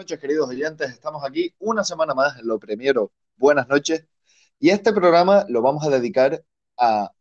[0.00, 0.90] noches, queridos oyentes.
[0.92, 3.12] Estamos aquí una semana más en lo primero.
[3.36, 4.06] Buenas noches.
[4.58, 6.42] Y este programa lo vamos a dedicar
[6.78, 7.12] a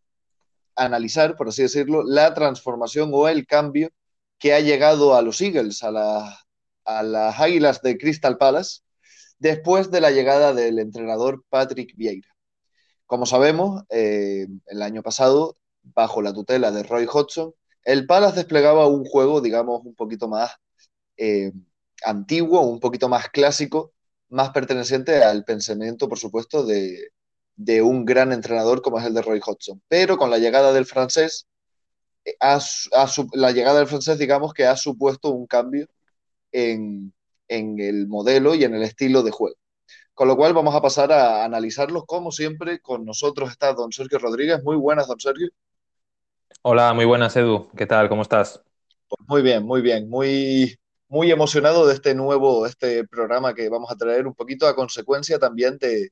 [0.77, 3.89] analizar, por así decirlo, la transformación o el cambio
[4.37, 6.39] que ha llegado a los Eagles, a,
[6.85, 8.80] a las Águilas de Crystal Palace,
[9.39, 12.30] después de la llegada del entrenador Patrick Vieira.
[13.05, 17.54] Como sabemos, eh, el año pasado, bajo la tutela de Roy Hodgson,
[17.84, 20.52] el Palace desplegaba un juego, digamos, un poquito más
[21.18, 21.52] eh,
[22.04, 23.93] antiguo, un poquito más clásico,
[24.29, 27.11] más perteneciente al pensamiento, por supuesto, de,
[27.82, 29.82] un gran entrenador como es el de Roy Hodgson.
[29.87, 31.47] Pero con la llegada del francés,
[32.26, 32.36] eh,
[33.34, 35.88] la llegada del francés, digamos que ha supuesto un cambio
[36.52, 37.14] en,
[37.48, 39.58] el modelo y en el estilo de juego.
[40.14, 42.80] Con lo cual vamos a pasar a analizarlos como siempre.
[42.80, 44.62] Con nosotros está don Sergio Rodríguez.
[44.64, 45.50] Muy buenas, don Sergio.
[46.62, 47.70] Hola, muy buenas, Edu.
[47.76, 48.09] ¿Qué tal?
[48.09, 48.62] ¿Cómo estás?
[49.08, 50.09] Pues muy bien, muy bien.
[50.09, 50.79] Muy,
[51.09, 55.40] muy emocionado de este nuevo, este programa que vamos a traer un poquito a consecuencia
[55.40, 56.12] también de,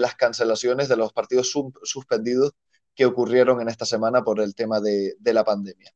[0.00, 2.52] las cancelaciones de los partidos suspendidos
[2.94, 5.90] que ocurrieron en esta semana por el tema de, la pandemia.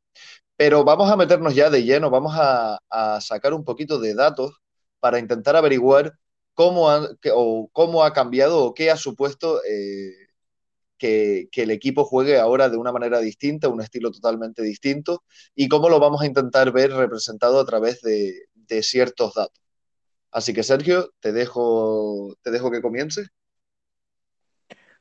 [0.56, 2.78] Pero vamos a meternos ya de lleno, vamos a,
[3.20, 4.52] sacar un poquito de datos
[5.00, 6.14] para intentar averiguar
[6.54, 10.27] cómo ha, o cómo ha cambiado o qué ha supuesto eh,
[10.98, 15.22] que, el equipo juegue ahora de una manera distinta, un estilo totalmente distinto,
[15.54, 18.46] y cómo lo vamos a intentar ver representado a través de,
[18.82, 19.62] ciertos datos.
[20.30, 23.28] Así que Sergio, te dejo, te dejo que comience.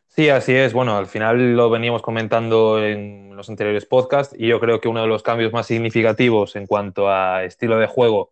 [0.08, 0.72] Sí, así es.
[0.72, 5.02] Bueno, al final lo veníamos comentando en los anteriores podcasts y yo creo que uno
[5.02, 8.32] de los cambios más significativos en cuanto a estilo de juego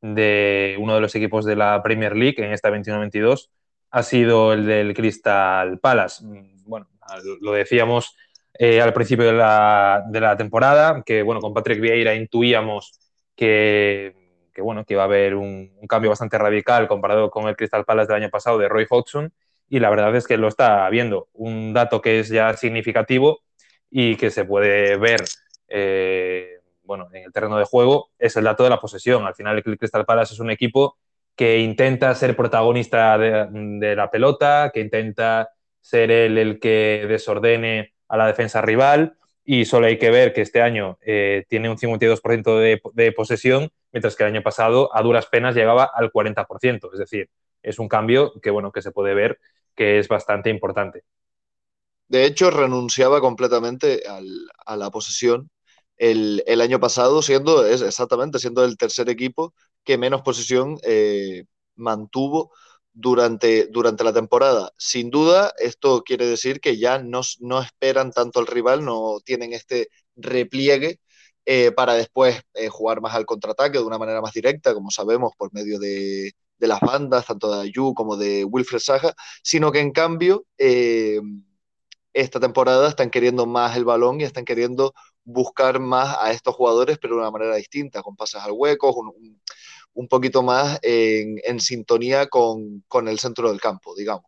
[0.00, 3.50] de uno de los equipos de la Premier League en esta 21-22
[3.90, 6.24] ha sido el del Crystal Palace.
[7.06, 8.16] Bueno, lo decíamos
[8.54, 12.98] eh, al principio de la, de la, temporada, que bueno, con Patrick Vieira intuíamos
[13.34, 17.84] que, que, bueno, que iba a haber un, cambio bastante radical comparado con el Crystal
[17.84, 19.32] Palace del año pasado de Roy Hodgson,
[19.68, 21.28] y la verdad es que lo está viendo.
[21.32, 23.40] Un dato que es ya significativo
[23.88, 25.20] y que se puede ver
[25.68, 29.24] eh, bueno, en el terreno de juego es el dato de la posesión.
[29.24, 30.98] Al final el Crystal Palace es un equipo
[31.36, 38.16] que intenta ser protagonista de la pelota, que intenta ser él el que desordene a
[38.16, 42.58] la defensa rival y solo hay que ver que este año eh, tiene un 52%
[42.58, 46.92] de, de, posesión, mientras que el año pasado a duras penas llegaba al 40%.
[46.92, 47.30] Es decir,
[47.62, 49.38] es un cambio que, bueno, que se puede ver
[49.74, 51.04] que es bastante importante.
[52.08, 54.02] De hecho, renunciaba completamente
[54.66, 55.50] a la posesión
[55.96, 59.54] el, año pasado, siendo es, exactamente siendo el tercer equipo
[59.84, 61.44] que menos posesión eh,
[61.76, 62.52] mantuvo
[63.00, 64.72] durante, durante la temporada.
[64.78, 69.52] Sin duda, esto quiere decir que ya no, no esperan tanto al rival, no tienen
[69.52, 71.00] este repliegue
[71.46, 75.32] eh, para después eh, jugar más al contraataque de una manera más directa, como sabemos,
[75.36, 79.80] por medio de, de las bandas, tanto de Ayu como de Wilfred Saja, sino que
[79.80, 81.20] en cambio eh,
[82.12, 84.94] esta temporada están queriendo más el balón y están queriendo
[85.24, 89.40] buscar más a estos jugadores, pero de una manera distinta, con pases al hueco, un,
[90.08, 94.24] poquito más en, sintonía con, el centro del campo, digamos.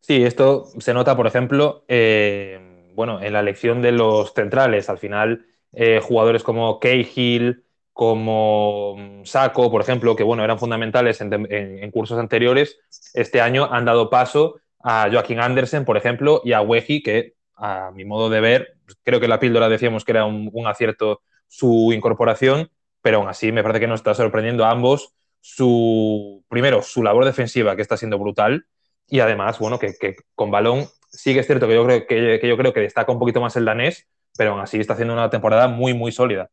[0.00, 4.88] Sí, esto se nota, por ejemplo, eh, bueno, en la elección de los centrales.
[4.88, 11.20] Al final, eh, jugadores como Cahill, como mm, Saco, por ejemplo, que bueno, eran fundamentales
[11.20, 12.78] en, cursos anteriores,
[13.14, 17.92] este año han dado paso a Joaquín Andersen, por ejemplo, y a Weji, que a
[17.92, 18.74] mi modo de ver,
[19.04, 22.70] creo que la píldora decíamos que era un acierto su incorporación,
[23.02, 27.24] pero aún así me parece que nos está sorprendiendo a ambos su, primero, su labor
[27.24, 28.66] defensiva, que está siendo brutal,
[29.08, 29.94] y además, bueno, que,
[30.34, 33.18] con balón sí que es cierto que yo, creo, que, yo creo que destaca un
[33.18, 36.50] poquito más el danés, pero aún así está haciendo una temporada muy, muy sólida.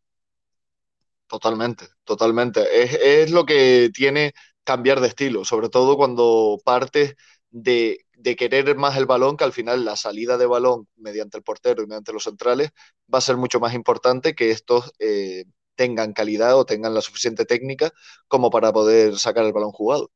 [1.28, 3.22] Totalmente, totalmente.
[3.22, 4.34] Es, lo que tiene
[4.64, 7.16] cambiar de estilo, sobre todo cuando partes
[7.52, 8.00] de,
[8.38, 11.88] querer más el balón, que al final la salida de balón mediante el portero y
[11.88, 12.72] mediante los centrales
[13.14, 15.46] va a ser mucho más importante que estos eh,
[15.80, 17.94] tengan calidad o tengan la suficiente técnica
[18.28, 20.12] como para poder sacar el balón jugado.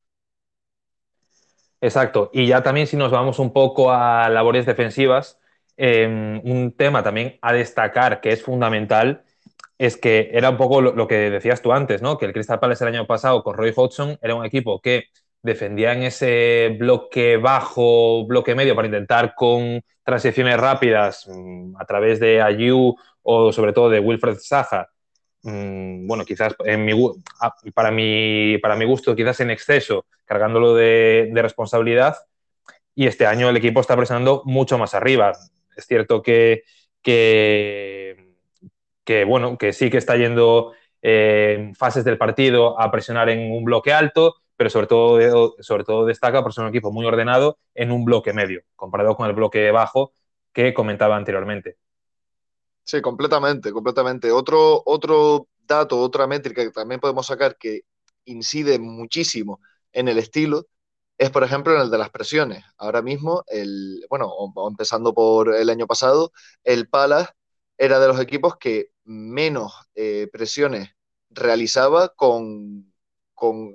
[1.80, 2.30] Exacto.
[2.34, 5.40] Y ya también si nos vamos un poco a labores defensivas,
[5.78, 9.24] em, un tema también a destacar que es fundamental
[9.78, 12.18] es que era un poco lo, que decías tú antes, ¿no?
[12.18, 15.06] Que el Crystal Palace el año pasado con Roy Hodgson era un equipo que
[15.42, 22.20] defendía en ese bloque bajo, bloque medio para intentar con transiciones rápidas mm, a través
[22.20, 24.90] de Ayu o sobre todo de Wilfred Saja
[25.44, 26.90] Mm, bueno, quizás en
[27.42, 32.18] ah, para, mi, para mi gusto, quizás en exceso, cargándolo de, responsabilidad.
[32.96, 35.34] Y este año el equipo está presionando mucho más arriba.
[35.76, 36.64] Es cierto que,
[37.02, 38.16] que,
[39.26, 43.92] bueno, que sí que está yendo eh, fases del partido a presionar en un bloque
[43.94, 48.06] alto, pero sobre todo, sobre todo destaca por ser un equipo muy ordenado en un
[48.06, 50.14] bloque medio, comparado con el bloque bajo
[50.54, 51.78] que comentaba anteriormente.
[52.84, 54.32] Sí, completamente, completamente.
[54.32, 57.82] Otro, otro dato, otra métrica que también podemos sacar que
[58.26, 59.62] incide muchísimo
[59.94, 60.68] en el estilo
[61.18, 62.64] es, por ejemplo, en el de las presiones.
[62.78, 64.32] Ahora mismo, el, bueno,
[64.70, 66.32] empezando por el año pasado,
[66.64, 67.32] el Palace
[67.78, 70.90] era de los equipos que menos eh, presiones
[71.30, 72.94] realizaba con,
[73.34, 73.74] con,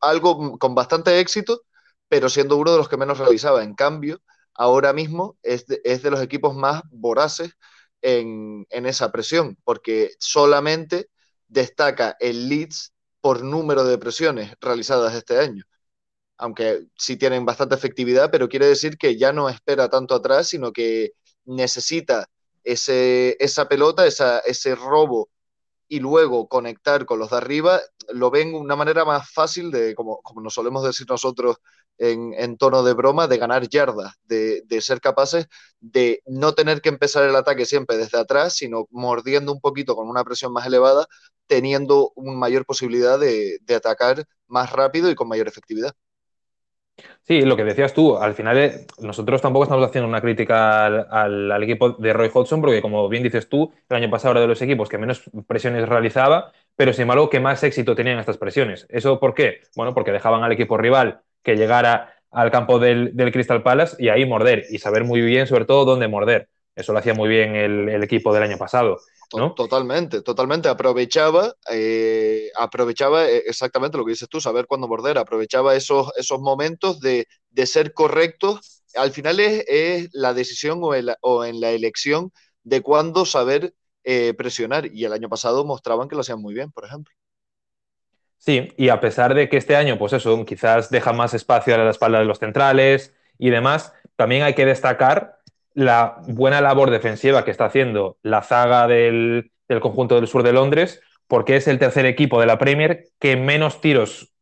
[0.00, 1.62] algo, con bastante éxito,
[2.08, 3.62] pero siendo uno de los que menos realizaba.
[3.64, 4.20] En cambio,
[4.54, 7.52] ahora mismo es es de los equipos más voraces
[8.04, 11.08] en, esa presión, porque solamente
[11.48, 15.64] destaca el Leeds por número de presiones realizadas este año.
[16.36, 20.72] Aunque sí tienen bastante efectividad, pero quiere decir que ya no espera tanto atrás, sino
[20.72, 21.12] que
[21.44, 22.28] necesita
[22.62, 25.30] ese, esa pelota, esa, ese robo
[25.94, 30.20] y luego conectar con los de arriba, lo ven una manera más fácil de, como,
[30.22, 31.56] como nos solemos decir nosotros
[31.98, 35.46] en, en tono de broma, de ganar yardas, de, de, ser capaces
[35.80, 40.08] de no tener que empezar el ataque siempre desde atrás, sino mordiendo un poquito con
[40.08, 41.06] una presión más elevada,
[41.46, 45.92] teniendo una mayor posibilidad de, de atacar más rápido y con mayor efectividad.
[47.22, 51.62] Sí, lo que decías tú, al final eh, nosotros tampoco estamos haciendo una crítica al,
[51.62, 54.60] equipo de Roy Hodgson, porque como bien dices tú, el año pasado era de los
[54.62, 58.86] equipos que menos presiones realizaba, pero sin embargo que más éxito tenían estas presiones.
[58.90, 59.62] ¿Eso por qué?
[59.74, 64.08] Bueno, porque dejaban al equipo rival que llegara al campo del, del Crystal Palace y
[64.08, 66.48] ahí morder, y saber muy bien sobre todo dónde morder.
[66.76, 68.98] Eso lo hacía muy bien el, el equipo del año pasado.
[69.36, 69.54] ¿no?
[69.54, 70.68] Totalmente, totalmente.
[70.68, 76.40] Aprovechaba, eh, aprovechaba eh, exactamente lo que dices tú, saber cuándo morder, aprovechaba esos, esos
[76.40, 78.82] momentos de, de ser correctos.
[78.94, 82.32] Al final es, es la decisión o, el, o, en la elección
[82.62, 83.74] de cuándo saber
[84.04, 84.86] eh, presionar.
[84.86, 87.12] Y el año pasado mostraban que lo hacían muy bien, por ejemplo.
[88.38, 91.78] Sí, y a pesar de que este año, pues eso, quizás deja más espacio a
[91.78, 95.40] la espalda de los centrales y demás, también hay que destacar
[95.74, 100.52] la buena labor defensiva que está haciendo la zaga del, del, conjunto del sur de
[100.52, 104.32] Londres, porque es el tercer equipo de la Premier que menos tiros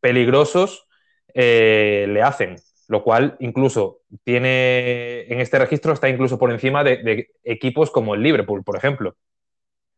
[0.00, 0.88] peligrosos
[1.34, 2.56] eh, le hacen,
[2.88, 8.22] lo cual incluso tiene en este registro está incluso por encima de, equipos como el
[8.22, 9.16] Liverpool, por ejemplo,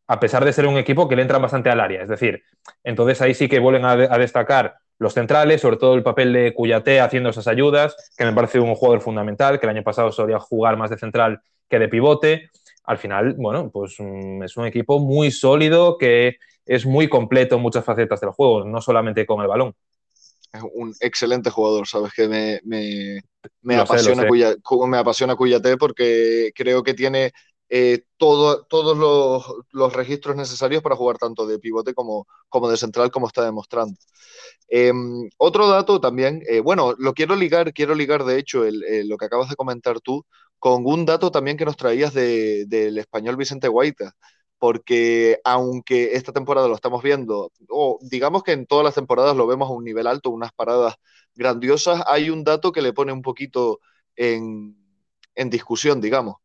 [0.06, 2.43] a pesar de ser un equipo que le entran bastante al área, es decir,
[2.85, 7.00] entonces ahí sí que vuelven a destacar los centrales, sobre todo el papel de Cuyate
[7.00, 10.77] haciendo esas ayudas, que me parece un jugador fundamental, que el año pasado solía jugar
[10.77, 12.50] más de central que de pivote.
[12.85, 17.62] Al final, bueno, pues mm, es un equipo muy sólido que es muy completo en
[17.62, 19.75] muchas facetas del juego, no solamente con el balón.
[20.53, 23.21] Es un excelente jugador, sabes que me, me,
[23.62, 24.55] me apasiona, sé, Cuya,
[24.87, 27.33] me apasiona Cuyate porque creo que tiene
[27.74, 28.98] eh, todo, todos
[29.72, 33.98] los, registros necesarios para jugar tanto de pivote como, como de central, como está demostrando.
[34.69, 34.92] Eh,
[35.38, 39.24] otro dato también, eh, bueno, lo quiero ligar, quiero ligar de hecho el, lo que
[39.24, 40.26] acabas de comentar tú
[40.58, 44.14] con un dato también que nos traías de, del español Vicente Guaita,
[44.58, 49.46] porque aunque esta temporada lo estamos viendo, o digamos que en todas las temporadas lo
[49.46, 50.96] vemos a un nivel alto, unas paradas
[51.34, 53.80] grandiosas, hay un dato que le pone un poquito
[54.16, 54.76] en,
[55.34, 56.36] en discusión, digamos.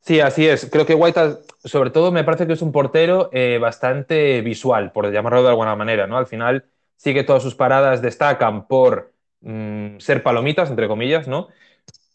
[0.00, 0.68] Sí, así es.
[0.70, 1.20] Creo que White,
[1.64, 5.76] sobre todo, me parece que es un portero eh, bastante visual, por llamarlo de alguna
[5.76, 6.16] manera, ¿no?
[6.16, 6.64] Al final
[6.96, 11.48] sí que todas sus paradas destacan por mmm, ser palomitas, entre comillas, ¿no?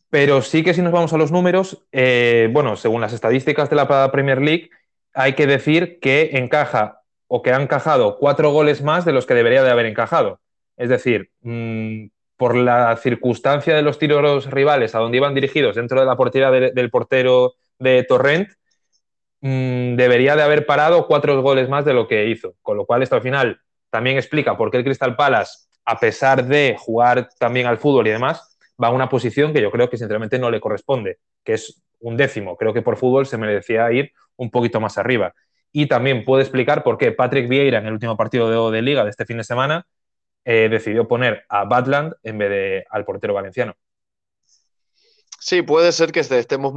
[0.10, 3.76] Pero sí que si nos vamos a los números, eh, bueno, según las estadísticas de
[3.76, 4.70] la Premier League,
[5.14, 9.34] hay que decir que encaja o que ha encajado cuatro goles más de los que
[9.34, 10.40] debería de haber encajado.
[10.78, 16.00] Es decir, mmm, por la circunstancia de los tiros rivales a donde iban dirigidos dentro
[16.00, 17.54] de la portería de, del portero
[17.84, 18.50] de Torrent,
[19.42, 22.56] mmm, debería de haber parado cuatro goles más de lo que hizo.
[22.62, 23.60] Con lo cual, esto al final
[23.90, 28.12] también explica por qué el Crystal Palace, a pesar de jugar también al fútbol y
[28.12, 31.84] demás, va a una posición que yo creo que sinceramente no le corresponde, que es
[32.00, 32.58] un décimo.
[32.58, 35.34] Creo que por fútbol se merecía ir un poquito más arriba.
[35.72, 39.04] Y también puede explicar por qué Patrick Vieira en el último partido de, de liga
[39.04, 39.86] de este fin de semana
[40.46, 43.76] eh, decidió poner a Badland en vez de al portero valenciano.
[45.46, 46.74] Sí, puede ser que estemos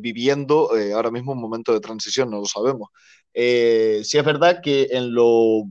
[0.00, 2.88] viviendo eh, ahora mismo un momento de transición, no lo sabemos.
[3.34, 5.64] Eh, sí es verdad que en lo,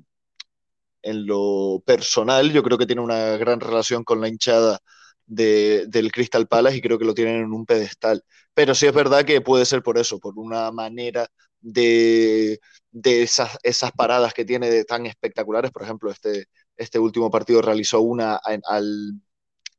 [1.01, 4.79] en lo personal yo creo que tiene una gran relación con la hinchada
[5.25, 8.23] de, del Crystal Palace y creo que lo tienen en un pedestal.
[8.53, 11.27] Pero sí es verdad que puede ser por eso, por una manera
[11.59, 12.59] de,
[12.91, 15.71] de esas, esas paradas que tiene tan espectaculares.
[15.71, 16.45] Por ejemplo, este,
[16.77, 19.21] este último partido realizó una al,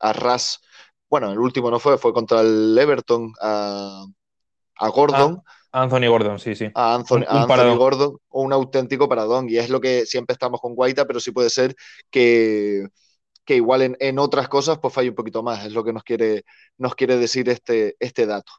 [0.00, 0.60] a ras
[1.12, 4.06] bueno, el último no fue, fue contra el Everton a,
[4.76, 5.82] a Gordon, ah.
[5.82, 6.70] Anthony Gordon, sí, sí.
[6.74, 9.46] A Anthony, Gordon, un auténtico paradón.
[9.50, 11.76] Y es lo que siempre estamos con Guaita, pero sí puede ser
[12.10, 12.86] que,
[13.44, 15.66] que igual en, otras cosas pues falle un poquito más.
[15.66, 16.46] Es lo que nos quiere,
[16.78, 18.52] nos quiere decir este, este dato.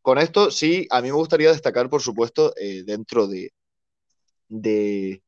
[0.00, 3.52] Con esto, sí, a mí me gustaría destacar, por supuesto, eh, dentro de,
[4.48, 5.22] de,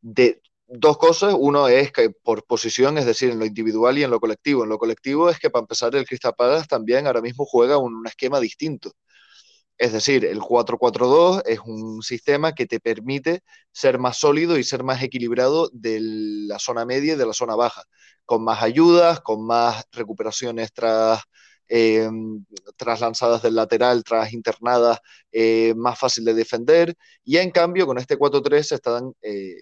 [0.00, 1.34] de dos cosas.
[1.38, 4.64] Uno es que por posición, es decir, en lo individual y en lo colectivo.
[4.64, 8.06] En lo colectivo es que para empezar el Crystal Palace también ahora mismo juega un,
[8.06, 8.92] esquema distinto.
[9.78, 13.42] Es decir, el 4-4-2 es un sistema que te permite
[13.72, 17.56] ser más sólido y ser más equilibrado de la zona media y de la zona
[17.56, 17.82] baja,
[18.24, 21.22] con más ayudas, con más recuperaciones tras,
[21.68, 22.08] eh,
[22.76, 25.00] tras lanzadas del lateral, tras internadas,
[25.32, 26.94] eh, más fácil de defender.
[27.24, 29.56] Y en cambio, con este 4-3 están eh,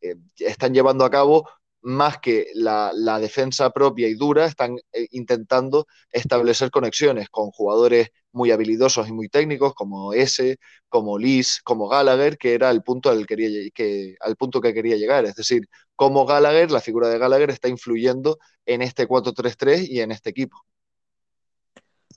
[0.00, 1.48] eh, están llevando a cabo
[1.80, 8.50] más que la, defensa propia y dura, están eh, intentando establecer conexiones con jugadores muy
[8.50, 13.26] habilidosos y muy técnicos como ese, como Liz, como Gallagher, que era el punto al,
[13.26, 15.24] que, al punto que quería llegar.
[15.24, 20.12] Es decir, cómo Gallagher, la figura de Gallagher, está influyendo en este 4-3-3 y en
[20.12, 20.58] este equipo.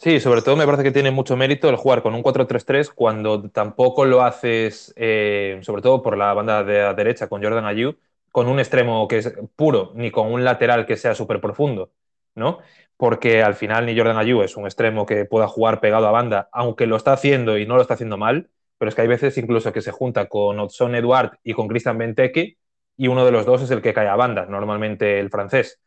[0.04, 3.52] Sí, sobre todo me parece que tiene mucho mérito el jugar con un 4-3-3 cuando
[3.52, 7.96] tampoco lo haces, eh, sobre todo por la banda de derecha con Jordan Ayew,
[8.32, 11.92] con un extremo que es puro, ni con un lateral que sea súper profundo,
[12.34, 12.60] ¿no?
[12.98, 16.50] Porque al final ni Jordan Ayew es un extremo que pueda jugar pegado a banda,
[16.52, 19.38] aunque lo está haciendo y no lo está haciendo mal, pero es que hay veces
[19.38, 22.58] incluso que se junta con Otson Eduard y con Christian Benteke
[22.98, 25.80] y uno de los dos es el que cae a banda, normalmente el francés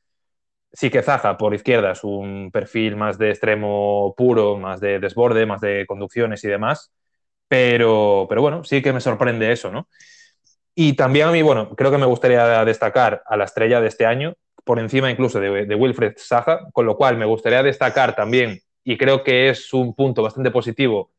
[0.75, 5.47] sí que Zaha por izquierda es un perfil más de extremo puro, más de desborde,
[5.47, 6.93] más de conducciones y demás,
[7.49, 9.89] pero, pero bueno, sí que me sorprende eso, ¿no?
[10.75, 14.07] Y también a mí, bueno, creo que me gustaría destacar a la estrella de este
[14.07, 18.99] año, por encima incluso de, Wilfred Zaha, con lo cual me gustaría destacar también, y
[18.99, 21.13] creo que es un punto bastante positivo,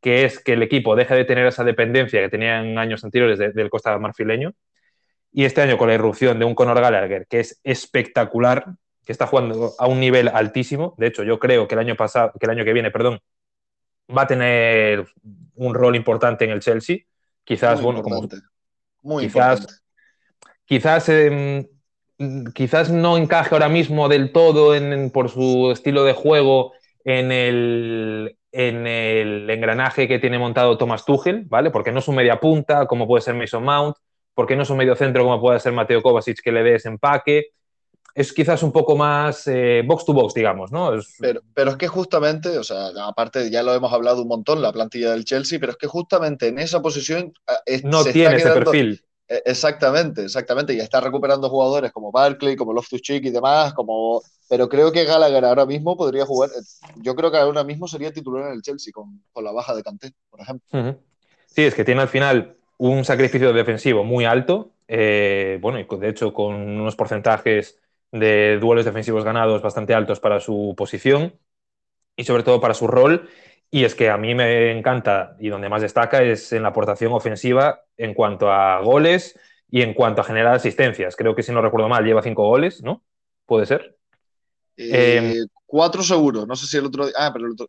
[0.00, 3.38] que es que el equipo deje de tener esa dependencia que tenía en años anteriores
[3.38, 4.52] del Costa Marfileño,
[5.32, 8.66] y este año con la irrupción de un Conor Gallagher, que es espectacular,
[9.04, 10.94] que está jugando a un nivel altísimo.
[10.96, 13.20] De hecho, yo creo que el año pasado, que el año que viene, perdón,
[14.16, 15.06] va a tener
[15.54, 16.98] un rol importante en el Chelsea.
[17.44, 18.28] Quizás, muy bueno, como
[19.02, 19.82] muy quizás, importante.
[20.64, 21.66] quizás, em,
[22.54, 26.72] quizás no encaje ahora mismo del todo en, por su estilo de juego
[27.04, 31.70] en el, en el engranaje que tiene montado Thomas Tuchel, ¿vale?
[31.70, 33.96] Porque no es un media punta, como puede ser Mason Mount,
[34.34, 36.88] porque no es un medio centro, como puede ser Mateo Kovacic, que le dé ese
[36.88, 37.48] empaque
[38.14, 40.90] es quizás un poco más eh, box to box, digamos, ¿no?
[41.18, 44.72] Pero, pero es que justamente, o sea, aparte ya lo hemos hablado un montón, la
[44.72, 47.32] plantilla del Chelsea, pero es que justamente en esa posición...
[47.66, 49.02] Eh, no tiene ese perfil.
[49.28, 54.22] Eh, exactamente, exactamente, y está recuperando jugadores como Barkley, como Loftus-Cheek y demás, como...
[54.48, 56.50] Pero creo que Gallagher ahora mismo podría jugar,
[56.96, 59.82] yo creo que ahora mismo sería titular en el Chelsea con, con la baja de
[59.82, 60.98] Kanté, por ejemplo.
[61.46, 66.34] Sí, es que tiene al final un sacrificio defensivo muy alto, bueno, y de hecho
[66.34, 67.78] con unos porcentajes
[68.12, 71.34] de duelos defensivos ganados bastante altos para su posición
[72.14, 73.28] y sobre todo para su rol.
[73.70, 77.12] Y es que a mí me encanta y donde más destaca es en la aportación
[77.12, 79.38] ofensiva en cuanto a goles
[79.70, 81.16] y en cuanto a generar asistencias.
[81.16, 83.02] Creo que si no recuerdo mal lleva cinco goles, ¿no?
[83.46, 83.96] ¿Puede ser?
[84.76, 87.06] Eh, em, cuatro seguro, no sé si el otro...
[87.16, 87.68] Ah, pero el otro...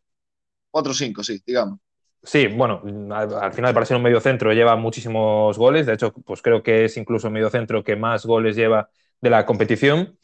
[0.70, 1.80] Cuatro o cinco, sí, digamos.
[2.22, 2.82] Sí, bueno,
[3.14, 5.86] al, final para ser un medio centro lleva muchísimos goles.
[5.86, 8.90] De hecho, pues creo que es incluso un medio centro que más goles lleva
[9.24, 10.20] de la competición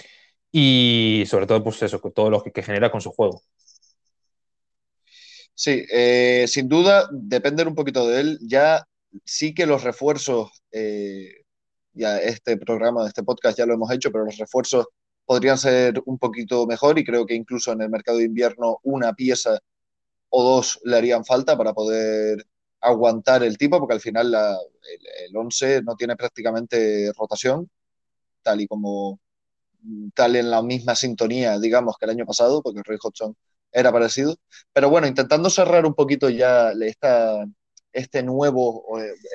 [0.52, 3.42] y sobre todo, pues eso, todo lo que, genera con su juego.
[5.54, 8.40] Sí, eh, sin duda, depender un poquito de él.
[8.42, 8.86] Ya
[9.26, 11.44] sí que los refuerzos, eh,
[11.94, 14.88] ya este programa, este podcast ya lo hemos hecho, pero los refuerzos
[15.26, 19.14] podrían ser un poquito mejor y creo que incluso en el mercado de invierno una
[19.14, 19.60] pieza
[20.30, 22.46] o dos le harían falta para poder
[22.82, 27.70] aguantar el tipo, porque al final el, el 11 no tiene prácticamente rotación
[28.42, 29.20] tal y como
[30.14, 33.36] tal en la misma sintonía, digamos, que el año pasado, porque Roy Hodgson
[33.72, 34.36] era parecido.
[34.74, 37.46] Pero bueno, intentando cerrar un poquito ya esta,
[37.94, 38.86] este, nuevo,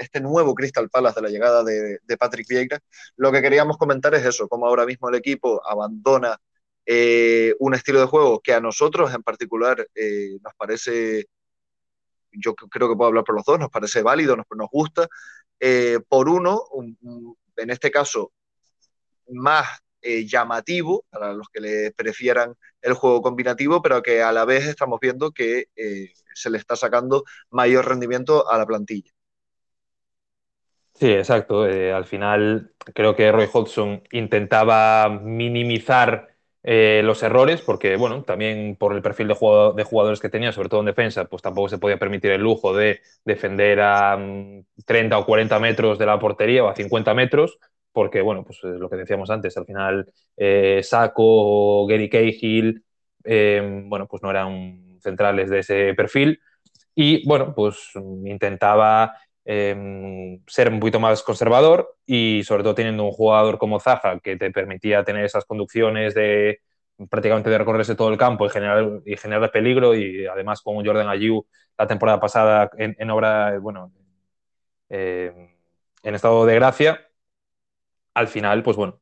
[0.00, 2.80] este nuevo Crystal Palace de la llegada de, Patrick Vieira,
[3.16, 6.38] lo que queríamos comentar es eso, cómo ahora mismo el equipo abandona
[6.86, 11.26] eh, un estilo de juego que a nosotros en particular eh, nos parece,
[12.32, 15.08] yo creo que puedo hablar por los dos, nos parece válido, nos, gusta.
[15.60, 16.64] Eh, por uno,
[17.56, 18.32] en este caso,
[19.28, 19.66] más
[20.06, 24.66] eh, llamativo para los que le prefieran el juego combinativo, pero que a la vez
[24.66, 29.10] estamos viendo que eh, se le está sacando mayor rendimiento a la plantilla.
[30.92, 31.66] Sí, exacto.
[31.66, 36.28] Eh, al final creo que Roy Hodgson intentaba minimizar
[36.66, 40.86] los errores, porque bueno, también por el perfil de, jugadores que tenía, sobre todo en
[40.86, 44.18] defensa, pues tampoco se podía permitir el lujo de defender a
[44.86, 47.58] 30 mm, o 40 metros de la portería o a 50 metros,
[47.94, 52.84] porque bueno, pues lo que decíamos antes, al final eh, Saco Gary Cahill,
[53.24, 56.40] em, bueno, pues no eran centrales de ese perfil.
[56.94, 57.90] Y bueno, pues
[58.24, 59.14] intentaba
[59.46, 64.36] Em, ser un poquito más conservador y sobre todo teniendo un jugador como Zaha que
[64.38, 66.60] te permitía tener esas conducciones de
[67.10, 71.08] prácticamente de recorrerse todo el campo y generar, y generar peligro y además con Jordan
[71.08, 71.44] Ayew
[71.76, 73.92] la temporada pasada en, obra, bueno,
[74.88, 75.50] em,
[76.02, 77.03] en estado de gracia,
[78.14, 79.00] al final, pues bueno.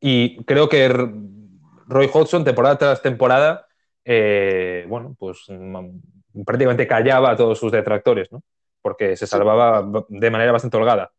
[0.00, 3.66] Y creo que Roy Hodgson, temporada tras temporada,
[4.04, 8.42] eh, bueno, pues mm, prácticamente callaba a todos sus detractores, ¿no?
[8.82, 11.12] porque se salvaba de manera bastante holgada.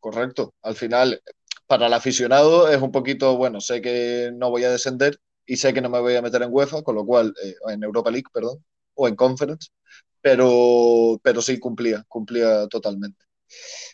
[0.00, 0.54] Correcto.
[0.62, 1.22] Al final,
[1.66, 5.74] para el aficionado es un poquito, bueno, sé que no voy a descender y sé
[5.74, 8.28] que no me voy a meter en UEFA, con lo cual, eh, en Europa League,
[8.32, 9.70] perdón, o en Conference,
[10.20, 13.24] pero, pero sí cumplía, cumplía totalmente.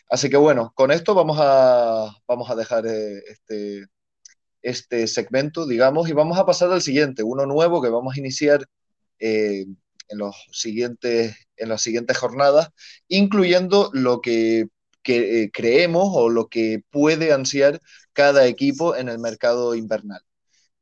[0.09, 3.85] Así que bueno, con esto vamos a, vamos a dejar eh, este,
[4.61, 8.65] este segmento, digamos, y vamos a pasar al siguiente, uno nuevo que vamos a iniciar
[9.19, 9.65] eh,
[10.09, 12.69] en, los siguientes, en las siguientes jornadas,
[13.07, 14.67] incluyendo lo que,
[15.05, 17.79] eh, creemos o lo que puede ansiar
[18.13, 20.21] cada equipo en el mercado invernal.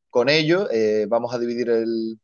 [0.10, 0.67] Con ello,
[1.10, 2.19] vamos a dividir el,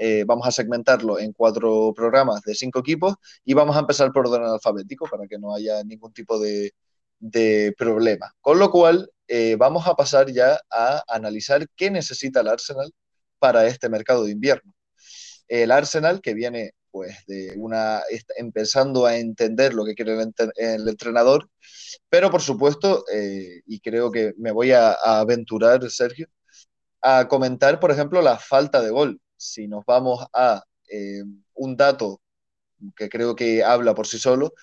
[0.00, 3.14] eh, vamos a segmentarlo en cuatro programas de cinco equipos
[3.44, 6.72] y vamos a empezar por orden alfabético para que no haya ningún tipo de,
[7.18, 8.34] de problema.
[8.40, 9.10] Con lo cual,
[9.58, 12.92] vamos a pasar ya a analizar qué necesita el Arsenal
[13.38, 14.74] para este mercado de invierno
[15.50, 18.02] el Arsenal, que viene pues de una
[18.36, 20.12] empezando a entender lo que quiere
[20.56, 21.48] el, entrenador,
[22.08, 26.28] pero por supuesto, eh, y creo que me voy a, aventurar, Sergio,
[27.02, 29.20] a comentar, por ejemplo, la falta de gol.
[29.40, 31.22] Si nos vamos a eh,
[31.54, 32.20] un dato
[32.96, 34.54] que creo que habla por sí solo,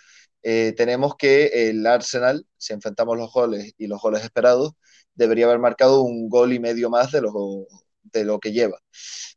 [0.44, 4.74] eh, tenemos que el Arsenal, si enfrentamos los goles y los goles esperados,
[5.16, 7.68] debería haber marcado un gol y medio más de lo,
[8.04, 8.80] de lo que lleva.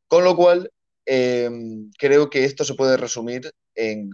[0.09, 0.71] Con lo cual,
[1.13, 4.11] Em, creo que esto se puede resumir en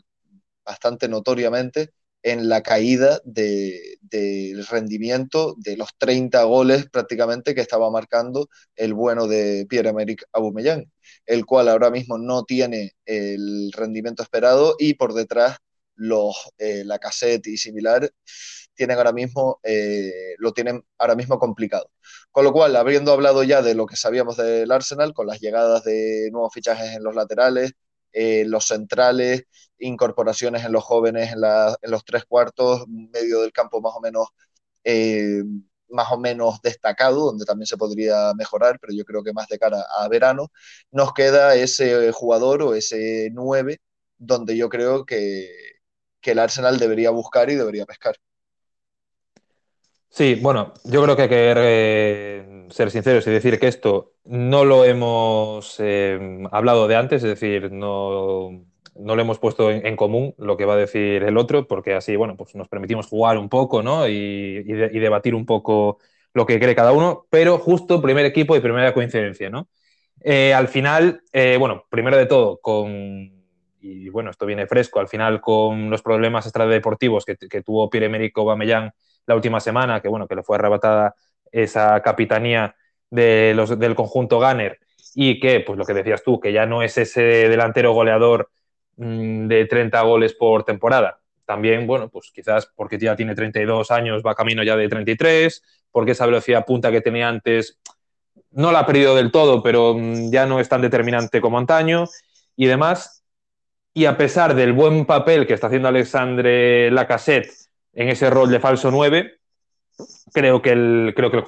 [0.64, 1.90] bastante notoriamente
[2.26, 9.28] en la caída del rendimiento de los 30 goles prácticamente que estaba marcando el bueno
[9.28, 10.90] de Pierre-Emerick Aubameyang,
[11.24, 15.58] el cual ahora mismo no tiene el rendimiento esperado y por detrás
[15.94, 18.10] los, eh, la cassette y similar
[18.74, 21.92] tienen ahora mismo, eh, lo tienen ahora mismo complicado.
[22.32, 25.84] Con lo cual, habiendo hablado ya de lo que sabíamos del Arsenal, con las llegadas
[25.84, 27.72] de nuevos fichajes en los laterales,
[28.12, 29.44] eh, los centrales,
[29.78, 31.40] incorporaciones en los jóvenes en,
[31.90, 34.28] los tres cuartos, medio del campo más o menos
[34.84, 35.42] eh,
[35.88, 39.58] más o menos destacado, donde también se podría mejorar, pero yo creo que más de
[39.58, 40.50] cara a verano,
[40.90, 43.78] nos queda ese jugador o ese 9
[44.18, 45.48] donde yo creo que,
[46.20, 48.16] que el Arsenal debería buscar y debería pescar.
[50.08, 54.64] Sí, bueno, yo creo que hay que eh, ser sinceros y decir que esto no
[54.64, 58.64] lo hemos eh, hablado de antes, es decir, no,
[58.98, 62.36] lo hemos puesto en, común lo que va a decir el otro, porque así, bueno,
[62.36, 64.08] pues nos permitimos jugar un poco, ¿no?
[64.08, 65.98] Y, debatir un poco
[66.32, 69.68] lo que cree cada uno, pero justo primer equipo y primera coincidencia, ¿no?
[70.22, 71.22] Eh, al final,
[71.58, 73.36] bueno, primero de todo, con,
[73.80, 78.36] y bueno, esto viene fresco, al final con los problemas extradeportivos que, que tuvo Pierre-Emerick
[78.38, 78.90] Aubameyang
[79.26, 81.14] la última semana, que bueno, que le fue arrebatada
[81.52, 82.76] esa capitanía
[83.10, 84.78] de los, del conjunto Gunner
[85.14, 88.50] y que, pues lo que decías tú, que ya no es ese delantero goleador
[88.96, 91.20] de 30 goles por temporada.
[91.44, 96.12] También, bueno, pues quizás porque ya tiene 32 años, va camino ya de 33, porque
[96.12, 97.78] esa velocidad punta que tenía antes
[98.50, 102.06] no la ha perdido del todo, pero mm, ya no es tan determinante como antaño
[102.56, 103.22] y demás.
[103.94, 107.50] Y a pesar del buen papel que está haciendo Alexandre Lacassette
[107.94, 109.38] en ese rol de falso 9,
[110.32, 111.44] creo que el, creo que el,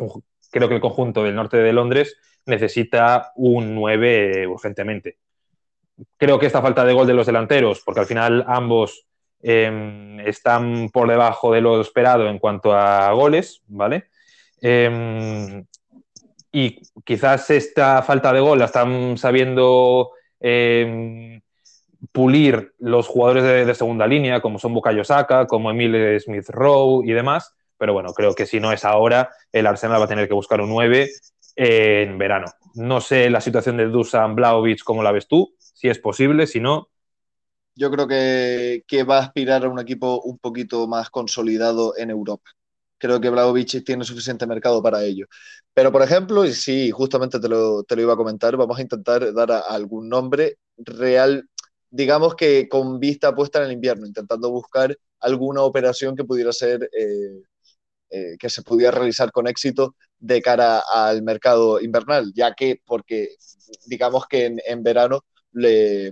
[0.50, 5.18] creo que el conjunto del norte de Londres necesita un 9 urgentemente.
[6.16, 9.06] Creo que esta falta de gol de los delanteros, porque al final ambos
[9.42, 14.08] em, están por debajo de lo esperado en cuanto a goles, ¿vale?
[14.60, 15.64] Em,
[16.52, 21.40] y quizás esta falta de gol la están sabiendo em,
[22.12, 27.12] pulir los jugadores de, segunda línea, como son Bukayo Saka, como Emile Smith Rowe y
[27.12, 27.54] demás.
[27.76, 30.60] Pero bueno, creo que si no es ahora, el Arsenal va a tener que buscar
[30.60, 31.08] un 9
[31.56, 32.46] en verano.
[32.74, 36.58] No sé la situación de Dusan Blaovic, cómo la ves tú, si es posible, si
[36.58, 36.88] no.
[37.76, 42.50] Yo creo que, va a aspirar a un equipo un poquito más consolidado en Europa.
[42.98, 45.26] creo que Vlaovic tiene suficiente mercado para ello.
[45.72, 49.52] Pero, por ejemplo, y sí, justamente te lo, iba a comentar, vamos a intentar dar
[49.68, 51.48] algún nombre real,
[51.90, 56.90] digamos que con vista puesta en el invierno, intentando buscar alguna operación que pudiera ser,
[56.92, 57.42] eh,
[58.10, 63.36] eh, que se pudiera realizar con éxito de cara al mercado invernal, ya que, porque
[63.86, 65.22] digamos que en verano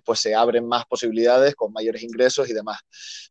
[0.04, 2.80] pues se abren más posibilidades con mayores ingresos y demás.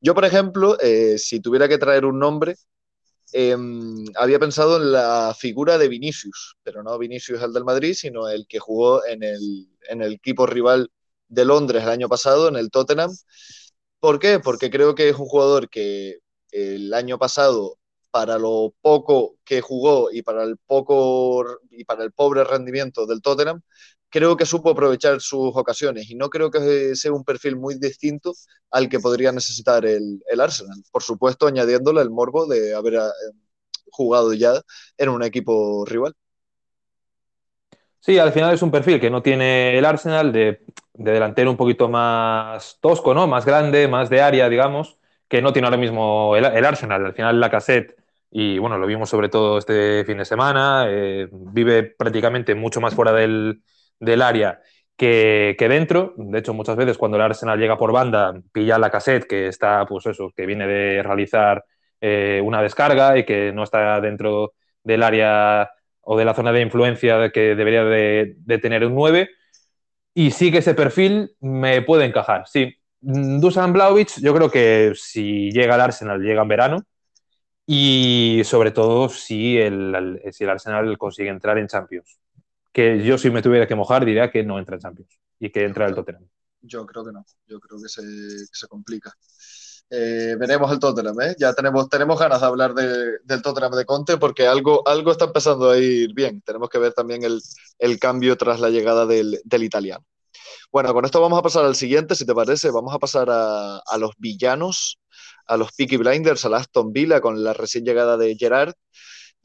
[0.02, 2.56] Yo, por ejemplo, eh, si tuviera que traer un nombre,
[3.34, 3.56] eh,
[4.16, 8.48] había pensado en la figura de Vinicius, pero no Vinicius el del Madrid, sino el
[8.48, 10.90] que jugó en el, en el equipo rival
[11.28, 13.12] de Londres el año pasado, en el Tottenham.
[14.00, 14.40] ¿Por qué?
[14.40, 16.20] Porque creo que es un jugador que
[16.52, 17.78] el año pasado,
[18.16, 23.22] para lo poco que jugó y para el poco y para el pobre rendimiento del
[23.22, 23.60] Tottenham,
[24.08, 28.34] creo que supo aprovechar sus ocasiones y no creo que sea un perfil muy distinto
[28.72, 30.82] al que podría necesitar el, Arsenal.
[30.94, 33.00] Por supuesto, añadiéndole el morbo de haber eh,
[33.92, 34.62] jugado ya
[34.98, 36.14] en un equipo rival.
[38.00, 41.58] Sí, al final es un perfil que no tiene el Arsenal de, de, delantero un
[41.58, 43.28] poquito más tosco, ¿no?
[43.28, 47.08] Más grande, más de área, digamos, que no tiene ahora mismo el, el Arsenal.
[47.08, 51.28] Al final la cassette, y bueno, lo vimos sobre todo este fin de semana, eh,
[51.32, 53.62] vive prácticamente mucho más fuera del,
[54.00, 54.62] del área
[54.98, 56.14] que, que, dentro.
[56.18, 59.86] De hecho, muchas veces cuando el Arsenal llega por banda, pilla la cassette que está,
[59.86, 61.64] pues eso, que viene de realizar
[62.02, 66.62] eh, una descarga y que no está dentro del área o de la zona de
[66.62, 69.30] influencia que debería de, tener un 9.
[70.14, 72.44] Y sí que ese perfil me puede encajar.
[72.48, 76.84] Sí, Dusan Blaovic, yo creo que si llega al Arsenal, llega en verano.
[77.66, 82.20] Y sobre todo si el, si el Arsenal consigue entrar en Champions
[82.76, 85.64] que yo si me tuviera que mojar diría que no entra en Champions y que
[85.64, 86.28] entra el Tottenham.
[86.62, 89.14] Yo creo que no, yo creo que se, que se complica.
[89.90, 91.36] Eh, veremos el Tottenham, ¿eh?
[91.40, 95.24] ya tenemos, tenemos ganas de hablar de, del Tottenham de Conte porque algo, algo está
[95.24, 96.42] empezando a ir bien.
[96.42, 97.40] Tenemos que ver también el,
[97.80, 100.06] el cambio tras la llegada del, del, italiano.
[100.70, 102.72] Bueno, con esto vamos a pasar al siguiente, si te parece.
[102.72, 105.00] Vamos a pasar a, a los villanos,
[105.48, 108.74] a los Peaky Blinders, a la Aston Villa con la recién llegada de Gerard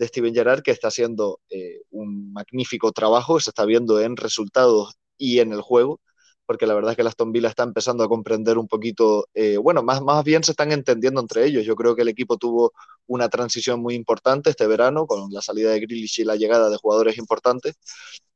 [0.00, 4.94] de Steven Gerrard, que está haciendo eh, un magnífico trabajo, se está viendo en resultados
[5.18, 6.00] y en el juego,
[6.46, 9.58] porque la verdad es que la Aston Villa está empezando a comprender un poquito, eh,
[9.58, 11.66] bueno, más, más bien se están entendiendo entre ellos.
[11.66, 12.72] Yo creo que el equipo tuvo
[13.06, 16.78] una transición muy importante este verano, con la salida de Grealish y la llegada de
[16.78, 17.76] jugadores importantes,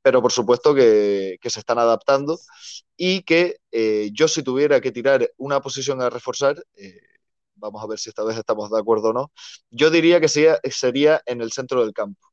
[0.02, 2.38] pero por supuesto que, que se están adaptando
[2.96, 7.00] y que eh, yo si tuviera que tirar una posición a reforzar, eh,
[7.64, 9.32] vamos a ver si esta vez estamos de acuerdo o no,
[9.70, 12.28] yo diría que sería, sería en el centro del campo,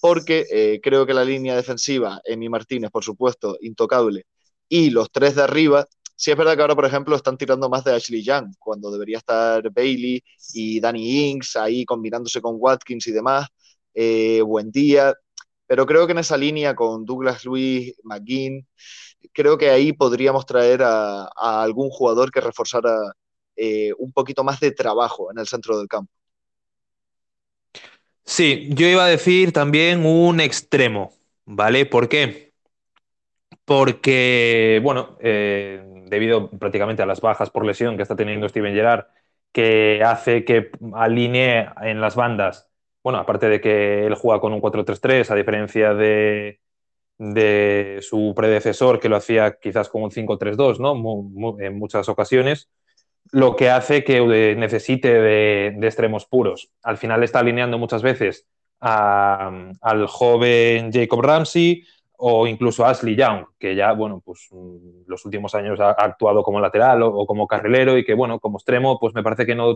[0.00, 4.24] porque eh, creo que la línea defensiva, Emi Martínez, por supuesto, intocable,
[4.68, 7.84] y los tres de arriba, sí es verdad que ahora, por ejemplo, están tirando más
[7.84, 10.22] de Ashley Young, cuando debería estar Bailey
[10.54, 13.48] y Danny Ings ahí combinándose con Watkins y demás,
[13.94, 15.14] eh, buen día,
[15.66, 18.66] pero creo que en esa línea con Douglas Luis, McGinn,
[19.32, 22.94] creo que ahí podríamos traer a, a algún jugador que reforzara
[23.56, 26.12] eh, un poquito más de trabajo en el centro del campo.
[28.24, 31.12] Sí, yo iba a decir también un extremo,
[31.44, 31.86] ¿vale?
[31.86, 32.52] ¿Por qué?
[33.64, 39.06] Porque, bueno, eh, debido prácticamente a las bajas por lesión que está teniendo Steven Gerrard,
[39.52, 42.68] que hace que alinee en las bandas,
[43.02, 46.60] bueno, aparte de que él juega con un 4-3-3, a diferencia de,
[47.18, 51.56] de, su predecesor, que lo hacía quizás con un 5-3-2, ¿no?
[51.60, 52.70] En muchas ocasiones
[53.30, 56.70] lo que hace que necesite de, extremos puros.
[56.82, 58.46] Al final está alineando muchas veces
[58.80, 61.84] al joven Jacob Ramsey
[62.16, 64.48] o incluso a Ashley Young, que ya, bueno, pues
[65.06, 68.98] los últimos años ha actuado como lateral o, como carrilero y que, bueno, como extremo,
[69.00, 69.74] pues me parece que no,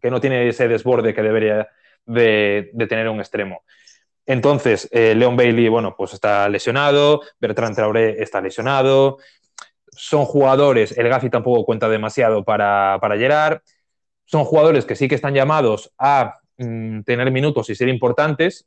[0.00, 1.68] que no tiene ese desborde que debería
[2.06, 3.62] de, de tener un extremo.
[4.26, 9.18] Entonces, eh, Leon Bailey, bueno, pues está lesionado, Bertrand Traoré está lesionado,
[9.96, 13.60] son jugadores, el Gazi tampoco cuenta demasiado para, para Gerard,
[14.24, 18.66] son jugadores que sí que están llamados a mm, tener minutos y ser importantes,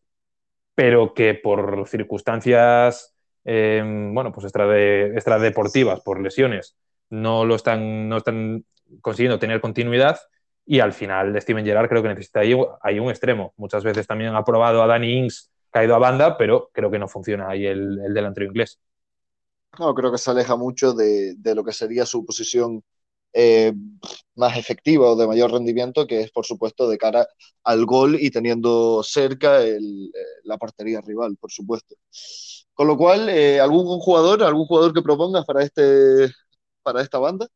[0.76, 3.82] pero que por circunstancias, eh,
[4.14, 6.76] bueno, pues extradeportivas, por lesiones,
[7.10, 8.66] no lo están, no están
[9.02, 10.20] consiguiendo tener continuidad
[10.66, 13.54] y al final Steven Gerrard creo que necesita ahí, ahí un extremo.
[13.58, 17.08] Muchas veces también ha probado a Danny Ings caído a banda, pero creo que no
[17.08, 18.80] funciona ahí el, el delantero inglés.
[19.80, 22.84] No, creo que se aleja mucho de, de lo que sería su posición
[23.34, 23.74] eh,
[24.36, 27.28] más efectiva o de mayor rendimiento, que es por supuesto de cara
[27.64, 31.96] al gol y teniendo cerca el, eh, la portería rival, por supuesto.
[32.74, 36.32] Con lo cual, eh, ¿algún jugador, algún jugador que propongas para, este,
[36.82, 37.48] para esta banda?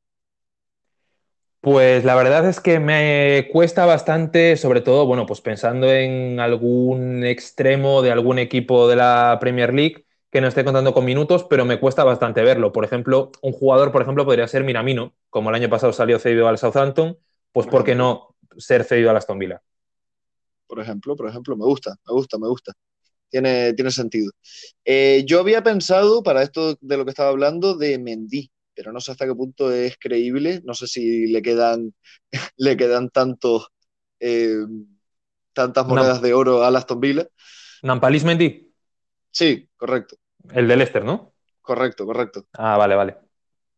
[1.61, 7.23] Pues la verdad es que me cuesta bastante, sobre todo, bueno, pues pensando en algún
[7.23, 11.65] extremo de algún equipo de la Premier League que no esté contando con minutos, pero
[11.65, 12.71] me cuesta bastante verlo.
[12.71, 16.47] Por ejemplo, un jugador, por ejemplo, podría ser Minamino, como el año pasado salió cedido
[16.47, 17.17] al Southampton,
[17.51, 19.61] pues ¿por qué no ser cedido al Aston Villa?
[20.67, 22.73] Por ejemplo, por ejemplo, me gusta, me gusta, me gusta.
[23.29, 24.31] Tiene, tiene sentido.
[24.85, 28.99] Eh, yo había pensado, para esto de lo que estaba hablando, de Mendy pero no
[28.99, 30.61] sé hasta qué punto es creíble.
[30.63, 31.93] No sé si le quedan,
[32.57, 33.67] le quedan tantos,
[34.19, 34.65] eh,
[35.53, 37.27] tantas monedas de oro a Aston Villa.
[37.83, 38.73] ¿Nampalis Mendy?
[39.31, 40.17] Sí, correcto.
[40.53, 41.33] El de Leicester, ¿no?
[41.61, 42.45] Correcto, correcto.
[42.53, 43.17] Ah, vale, vale.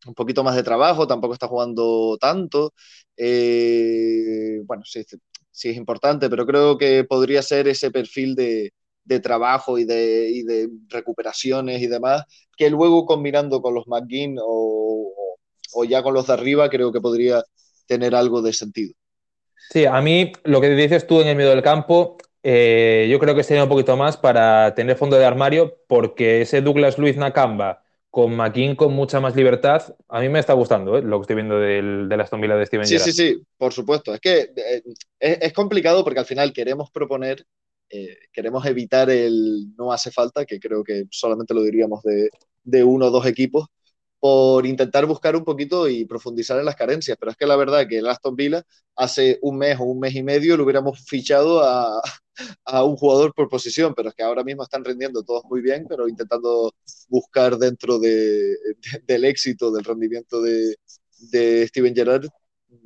[0.06, 2.74] Un poquito más de trabajo, tampoco está jugando tanto.
[3.16, 5.02] Eh, bueno, sí,
[5.50, 8.72] sí es importante, pero creo que podría ser ese perfil de,
[9.04, 12.24] de trabajo y de, y de, recuperaciones y demás,
[12.56, 15.12] que luego combinando con los McGinn o,
[15.74, 17.42] o, ya con los de arriba, creo que podría
[17.86, 18.94] tener algo de sentido.
[19.70, 23.34] Sí, a mí lo que dices tú en el medio del campo, eh, yo creo
[23.34, 27.82] que sería un poquito más para tener fondo de armario, porque ese Douglas Luiz Nakamba
[28.10, 31.02] con McKean con mucha más libertad, a mí me está gustando ¿eh?
[31.02, 33.72] lo que estoy viendo del, de la Aston Villa de Steven Sí, sí, sí, por
[33.72, 34.12] supuesto.
[34.12, 34.82] Es que eh,
[35.18, 37.44] es, es, complicado porque al final queremos proponer
[38.32, 42.28] queremos evitar el no hace falta, que creo que solamente lo diríamos de,
[42.64, 43.68] de uno o dos equipos,
[44.24, 47.14] por intentar buscar un poquito y profundizar en las carencias.
[47.20, 48.64] Pero es que la verdad que el Aston Villa
[48.96, 52.00] hace un mes o un mes y medio lo hubiéramos fichado a,
[52.84, 56.08] un jugador por posición, pero es que ahora mismo están rindiendo todos muy bien, pero
[56.08, 56.72] intentando
[57.06, 60.76] buscar dentro de, de, del éxito, del rendimiento de,
[61.18, 62.26] de Steven Gerrard,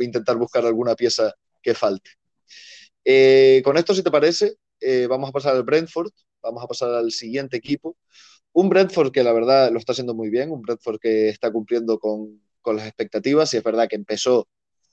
[0.01, 2.11] intentar buscar alguna pieza que falte.
[3.05, 6.11] Eh, con esto, si te parece, eh, vamos a pasar al Brentford,
[6.43, 7.97] vamos a pasar al siguiente equipo.
[8.61, 12.01] Un Brentford que la verdad lo está haciendo muy bien, un Brentford que está cumpliendo
[12.01, 14.49] con, con las expectativas y es verdad que empezó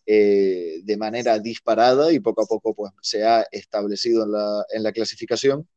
[0.06, 4.84] eh, de manera disparada y poco a poco pues, se ha establecido en la, en
[4.84, 5.68] la clasificación.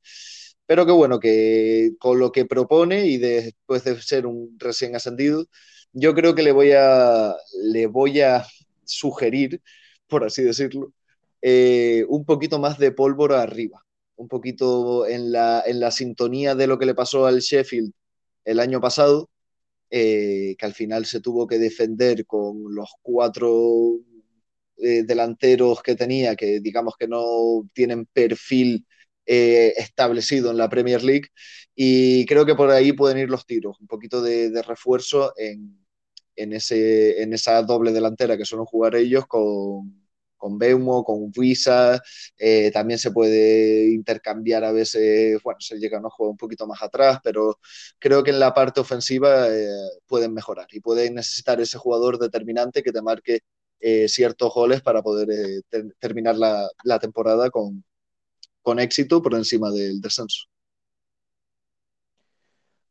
[0.67, 5.47] Pero que bueno, que con lo que propone y después de ser un recién ascendido,
[5.93, 7.35] yo creo que le voy a,
[7.73, 8.47] le voy a
[8.85, 9.63] sugerir,
[10.09, 10.93] por así decirlo,
[11.41, 13.83] eh, un poquito más de pólvora arriba
[14.19, 17.93] un poquito en la, en la sintonía de lo que le pasó al Sheffield
[18.45, 19.31] el año pasado,
[19.91, 23.99] eh, que al final se tuvo que defender con los cuatro
[24.79, 28.87] eh, delanteros que tenía, que digamos que no tienen perfil
[29.27, 31.29] eh, establecido en la Premier League,
[31.75, 35.79] y creo que por ahí pueden ir los tiros, un poquito de, refuerzo en,
[36.37, 40.08] en, ese, en esa doble delantera que suelen jugar ellos con,
[40.39, 42.01] con Beumo, con Visa,
[42.39, 46.83] eh, también se puede intercambiar a veces, bueno, se llega a jugar un poquito más
[46.83, 47.59] atrás, pero
[47.99, 49.69] creo que en la parte ofensiva eh,
[50.07, 53.41] pueden mejorar y pueden necesitar ese jugador determinante que te marque
[53.81, 55.29] eh, ciertos goles para poder
[55.69, 57.85] ter terminar la, la temporada con,
[58.63, 60.47] con éxito por encima del descenso.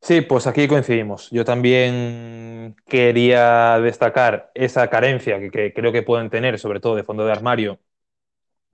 [0.01, 1.29] Sí, pues aquí coincidimos.
[1.31, 2.56] Yo también
[2.87, 7.79] quería destacar esa carencia que, creo que pueden tener, sobre todo de fondo de armario,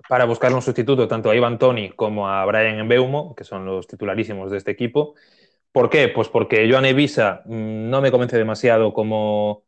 [0.09, 3.87] para buscar un sustituto tanto a Ivan Tony como a Brian Mbeumo, que son los
[3.87, 5.15] titularísimos de este equipo.
[5.71, 6.09] ¿Por qué?
[6.09, 9.63] Pues porque Joan Evisa mm, no me convence demasiado como,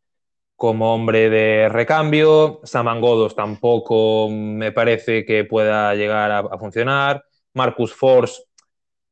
[0.55, 2.61] como hombre de recambio.
[2.63, 7.25] Samangodos tampoco me parece que pueda llegar a, funcionar.
[7.53, 8.43] Marcus Force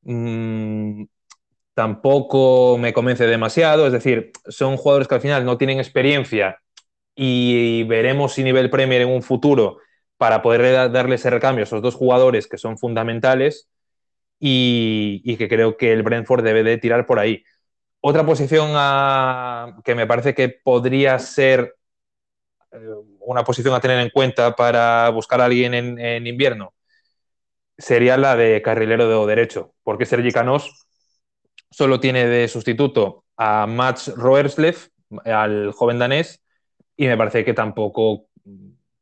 [0.03, 1.03] mmm,
[1.73, 3.87] tampoco me convence demasiado.
[3.87, 6.59] Es decir, son jugadores que al final no tienen experiencia
[7.15, 9.79] y veremos si nivel Premier en un futuro
[10.17, 13.69] para poder darle ese recambio a esos dos jugadores que son fundamentales
[14.39, 17.43] y, que creo que el Brentford debe de tirar por ahí.
[18.01, 18.71] Otra posición
[19.83, 21.75] que me parece que podría ser
[22.71, 22.77] eh,
[23.19, 26.73] una posición a tener en cuenta para buscar a alguien en, en invierno
[27.77, 30.85] sería la de carrilero de derecho, porque Sergi Canós
[31.73, 34.77] solo tiene de sustituto a Mats Roerslev,
[35.25, 36.43] al joven danés,
[36.95, 38.27] y me parece que tampoco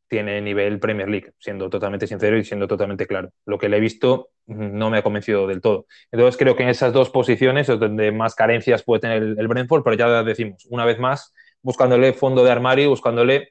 [0.08, 3.32] tiene nivel Premier League, siendo totalmente sincero y siendo totalmente claro.
[3.46, 5.86] Lo que le he visto no me ha convencido del todo.
[6.12, 9.84] Entonces creo que en esas dos posiciones es donde más carencias puede tener el, Brentford,
[9.84, 13.50] pero ya decimos, una vez más, buscándole fondo de armario, buscándole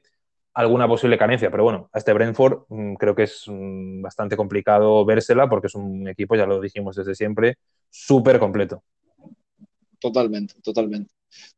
[0.53, 1.49] alguna posible carencia.
[1.49, 5.75] Pero bueno, a este Brentford mmm, creo que es mmm, bastante complicado vérsela porque es
[5.75, 7.57] un equipo, ya lo dijimos desde siempre,
[7.89, 8.83] súper completo
[10.01, 11.13] totalmente, totalmente.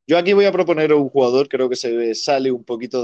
[0.05, 3.03] Yo aquí voy a proponer un jugador, creo que se sale un poquito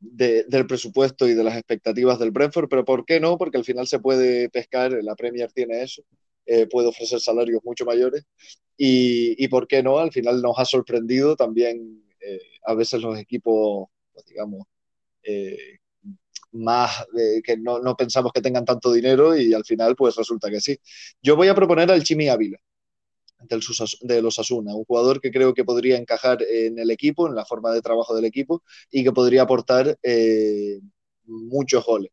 [0.00, 3.38] del presupuesto y de las expectativas del Brentford, pero ¿por qué no?
[3.38, 6.02] Porque al final se puede pescar, la Premier tiene eso,
[6.46, 8.24] eh, puede ofrecer salarios mucho mayores
[8.76, 9.98] y, ¿por qué no?
[9.98, 14.66] Al final nos ha sorprendido también eh, a veces los equipos, pues digamos,
[16.52, 17.06] más
[17.42, 20.78] que no, no, pensamos que tengan tanto dinero y al final pues resulta que sí.
[21.22, 22.58] Yo voy a proponer al Chimi Ávila
[23.48, 27.44] de los Asuna, un jugador que creo que podría encajar en el equipo, en la
[27.44, 30.80] forma de trabajo del equipo y que podría aportar eh,
[31.24, 32.10] muchos goles,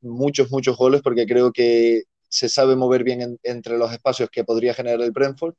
[0.00, 4.74] muchos, muchos goles porque creo que se sabe mover bien entre los espacios que podría
[4.74, 5.54] generar el Brentford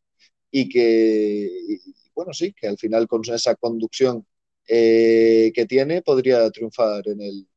[0.49, 1.79] y que,
[2.15, 4.25] bueno, sí, que al final con esa conducción
[4.67, 7.47] eh, que tiene podría triunfar en el,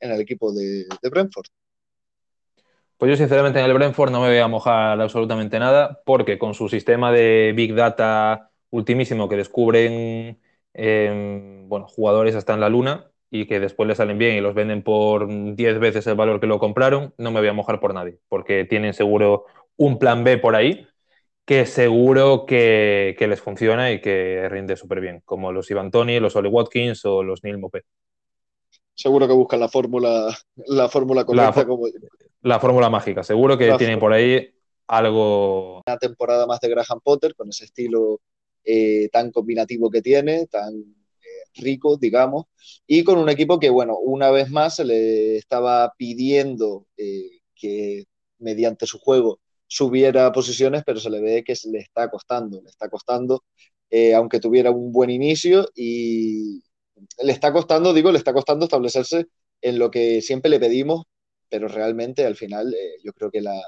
[0.00, 1.46] en el equipo de, Brentford?
[2.98, 6.54] Pues yo sinceramente en el Brentford no me voy a mojar absolutamente nada porque con
[6.54, 10.40] su sistema de Big Data ultimísimo que descubren
[10.72, 14.54] em, bueno, jugadores hasta en la luna y que después les salen bien y los
[14.54, 17.92] venden por 10 veces el valor que lo compraron, no me voy a mojar por
[17.92, 19.44] nadie porque tienen seguro
[19.76, 20.86] un plan B por ahí
[21.44, 26.36] que seguro que, les funciona y que rinde súper bien, como los Ivan Tony, los
[26.36, 27.84] Oli Watkins o los Neil Mopé
[28.96, 31.60] seguro que buscan la fórmula, la fórmula correcta.
[31.60, 31.86] La, como...
[32.42, 34.50] la fórmula mágica, seguro que tienen por ahí
[34.88, 35.82] algo.
[35.86, 38.20] Una temporada más de Graham Potter, con ese estilo
[38.64, 42.46] eh, tan combinativo que tiene, tan eh, rico, digamos,
[42.86, 48.04] y con un equipo que, bueno, una vez más se le estaba pidiendo eh, que
[48.38, 52.88] mediante su juego subiera posiciones, pero se le ve que le está costando, le está
[52.88, 53.44] costando,
[54.14, 56.62] aunque tuviera un buen inicio y,
[57.22, 59.26] le está costando, digo, le está costando establecerse
[59.60, 61.04] en lo que siempre le pedimos,
[61.48, 63.60] pero realmente al final eh, yo creo que, la,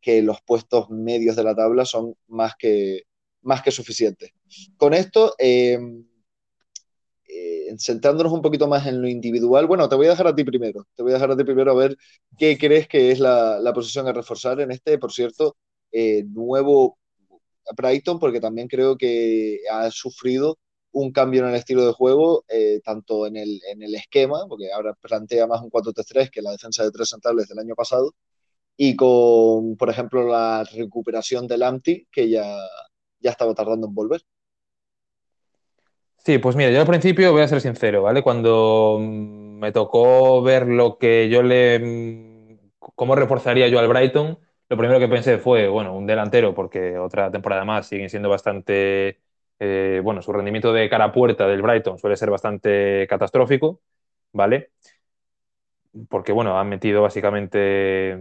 [0.00, 3.02] que los puestos medios de la tabla son más que,
[3.42, 4.30] más que suficientes.
[4.76, 6.04] Con esto, em,
[7.28, 10.44] eh, centrándonos un poquito más en lo individual, bueno, te voy a dejar a ti
[10.44, 11.96] primero, te voy a dejar a ti primero a ver
[12.38, 15.56] qué crees que es la, la posición a reforzar en este, por cierto,
[15.92, 16.98] eh, nuevo
[17.76, 20.58] Brighton, porque también creo que ha sufrido
[20.98, 24.72] un cambio en el estilo de juego, eh, tanto en el, en el, esquema, porque
[24.72, 28.14] ahora plantea más un 4-3-3 que la defensa de tres centrales del año pasado,
[28.76, 32.44] y con, por ejemplo, la recuperación del Amti, que ya,
[33.20, 34.22] ya estaba tardando en volver.
[36.24, 38.22] Sí, pues mira, yo al principio voy a ser sincero, ¿vale?
[38.22, 42.58] Cuando me tocó ver lo que yo le.
[42.78, 47.30] cómo reforzaría yo al Brighton, lo primero que pensé fue, bueno, un delantero, porque otra
[47.30, 49.20] temporada más siguen siendo bastante
[49.60, 53.80] eh, bueno, su rendimiento de cara a puerta del Brighton suele ser bastante catastrófico,
[54.32, 54.70] ¿vale?
[56.08, 58.18] Porque, bueno, han metido básicamente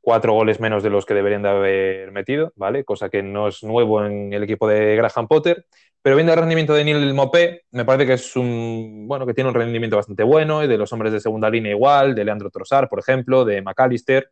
[0.00, 2.84] cuatro goles menos de los que deberían de haber metido, ¿vale?
[2.84, 5.66] Cosa que no es nuevo en el equipo de Graham Potter.
[6.02, 9.48] Pero viendo el rendimiento de Neil Mopé, me parece que es un, bueno, que tiene
[9.48, 12.88] un rendimiento bastante bueno, y de los hombres de segunda línea igual, de Leandro Trossard,
[12.88, 14.30] por ejemplo, de McAllister,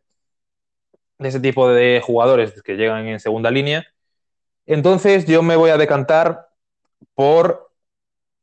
[1.17, 3.85] de ese tipo de jugadores que llegan en segunda línea
[4.73, 6.49] entonces yo me voy a decantar
[7.15, 7.71] por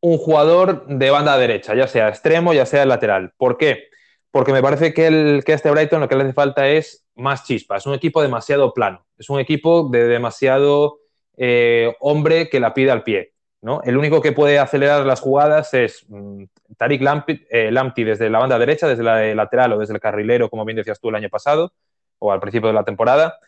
[0.00, 3.32] un jugador de banda derecha, ya sea extremo, ya sea lateral.
[3.36, 3.88] ¿Por qué?
[4.30, 7.44] Porque me parece que, el, que este Brighton lo que le hace falta es más
[7.44, 7.76] chispa.
[7.76, 9.06] Es un equipo demasiado plano.
[9.16, 10.98] Es un equipo de demasiado
[11.36, 13.32] eh, hombre que la pide al pie.
[13.60, 13.80] ¿no?
[13.82, 16.44] El único que puede acelerar las jugadas es mm,
[16.76, 17.02] Tariq
[17.50, 20.76] eh, Lamptey, desde la banda derecha, desde la lateral o desde el carrilero, como bien
[20.76, 21.72] decías tú el año pasado
[22.18, 23.38] o al principio de la temporada.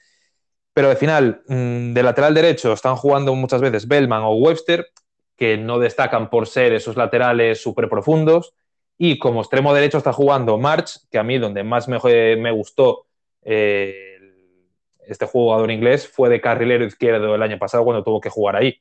[0.73, 4.87] Pero al final, mm, de lateral derecho están jugando muchas veces Bellman o Webster,
[5.37, 8.55] que no destacan por ser esos laterales súper profundos.
[8.99, 11.97] Y como extremo derecho está jugando March, que a mí donde más me,
[12.53, 13.07] gustó
[13.43, 14.19] eh,
[15.07, 18.81] este jugador inglés fue de carrilero izquierdo el año pasado cuando tuvo que jugar ahí.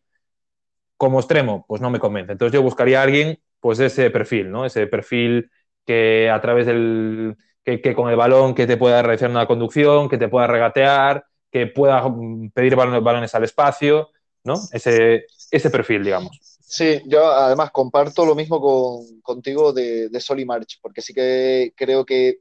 [0.97, 2.33] Como extremo, pues no me convence.
[2.33, 4.65] Entonces yo buscaría a alguien, pues ese perfil, ¿no?
[4.65, 5.49] Ese perfil
[5.85, 7.37] que a través del...
[7.63, 11.23] que, que con el balón que te pueda realizar una conducción, que te pueda regatear,
[11.51, 14.09] que pueda mm, pedir balones, al espacio,
[14.43, 14.55] ¿no?
[14.71, 16.39] Ese, ese perfil, digamos.
[16.59, 21.73] Sí, yo además comparto lo mismo con, contigo de, de Sol March, porque sí que
[21.75, 22.39] creo que,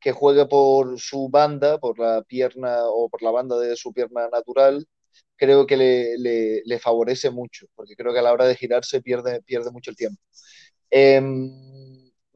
[0.00, 4.28] que juegue por su banda, por la pierna o por la banda de su pierna
[4.28, 4.86] natural,
[5.36, 9.00] creo que le, le, le favorece mucho, porque creo que a la hora de girarse
[9.00, 10.20] pierde, pierde mucho el tiempo.
[10.90, 11.20] Eh,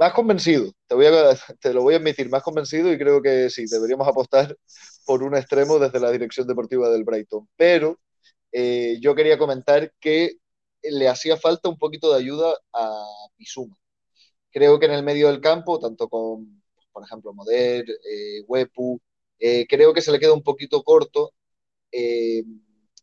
[0.03, 3.49] más convencido, te, voy a, te lo voy a admitir, más convencido y creo que
[3.51, 4.57] sí, deberíamos apostar
[5.07, 7.49] por un extremo desde la dirección deportiva del Brighton.
[7.57, 8.01] Pero
[8.51, 10.39] eh, yo quería comentar que
[10.83, 13.05] le hacía falta un poquito de ayuda a
[13.39, 13.77] Bizuma.
[14.51, 19.01] Creo que en el medio del campo, tanto con, por ejemplo, Moder, eh, Wepu,
[19.39, 21.33] eh, creo que se le queda un poquito corto
[21.93, 22.43] eh,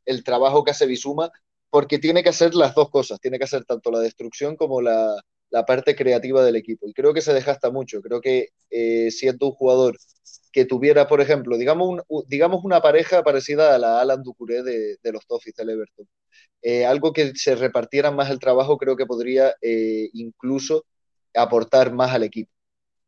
[0.06, 1.32] el trabajo que hace Bizuma,
[1.70, 5.16] porque tiene que hacer las dos cosas, tiene que hacer tanto la destrucción como la,
[5.50, 6.88] la parte creativa del equipo.
[6.88, 8.02] Y creo que se desgasta mucho.
[8.02, 9.98] Creo que eh, siendo un jugador
[10.52, 15.26] que tuviera, por ejemplo, digamos, digamos una pareja parecida a la Alan Ducuré de, los
[15.28, 16.08] Toffees del Everton.
[16.62, 20.86] Eh, algo que se repartiera más el trabajo creo que podría eh, incluso
[21.34, 22.52] aportar más al equipo.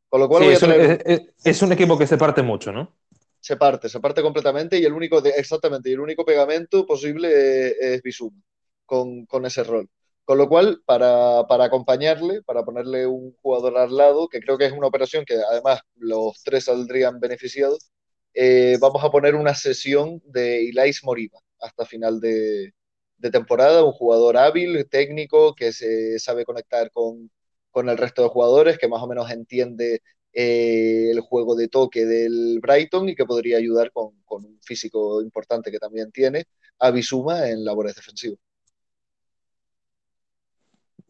[0.08, 2.96] Con lo cual es, un equipo que se parte mucho, ¿no?
[3.40, 7.76] Se parte, se parte completamente y el único, exactamente, y el único pegamento posible es,
[7.80, 8.38] es Bisuma
[8.86, 9.90] con, con ese rol.
[10.32, 14.66] Con lo cual, para, para, acompañarle, para ponerle un jugador al lado, que creo que
[14.66, 17.92] es una operación que además los tres saldrían beneficiados,
[18.34, 22.74] eh, vamos a poner una sesión de Ilais Moriba hasta final de,
[23.18, 27.30] de, temporada, un jugador hábil, técnico, que se sabe conectar con,
[27.70, 30.02] con el resto de jugadores, que más o menos entiende
[30.32, 35.22] eh, el juego de toque del Brighton y que podría ayudar con, con, un físico
[35.22, 36.46] importante que también tiene
[36.80, 38.40] a Bisuma en labores defensivas.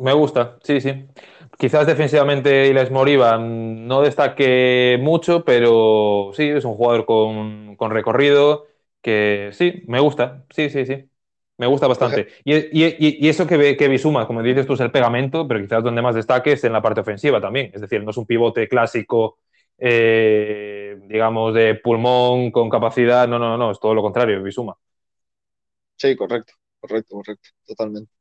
[0.01, 1.05] Me gusta, sí, sí.
[1.59, 8.65] Quizás defensivamente Iles Moriba no destaque mucho, pero sí, es un jugador con, con recorrido
[9.01, 11.07] que sí, me gusta, sí, sí, sí.
[11.57, 12.29] Me gusta bastante.
[12.43, 12.95] Y, y,
[13.25, 16.15] y, eso que, que Bisuma, como dices tú, es el pegamento, pero quizás donde más
[16.15, 17.69] destaque es en la parte ofensiva también.
[17.73, 19.37] Es decir, no es un pivote clásico,
[19.77, 23.27] eh, digamos, de pulmón con capacidad.
[23.27, 24.75] No, no, no, es todo lo contrario, Bisuma.
[25.95, 28.11] Sí, correcto, correcto, correcto, totalmente.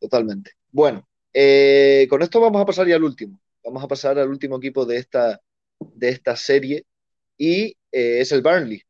[0.00, 0.50] Totalmente.
[0.72, 3.38] Bueno, eh, con esto vamos a pasar ya al último.
[3.62, 5.40] Vamos a pasar al último equipo de esta,
[5.78, 6.86] de esta serie
[7.36, 8.82] y eh, es el Burnley.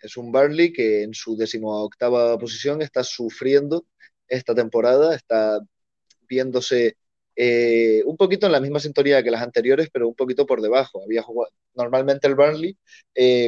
[0.00, 3.86] Es un Burnley que en su decimoctava posición está sufriendo
[4.28, 5.60] esta temporada, está
[6.28, 6.96] viéndose
[7.36, 11.02] eh, un poquito en la misma sintonía que las anteriores, pero un poquito por debajo.
[11.02, 12.78] Había jugado, normalmente el Burnley,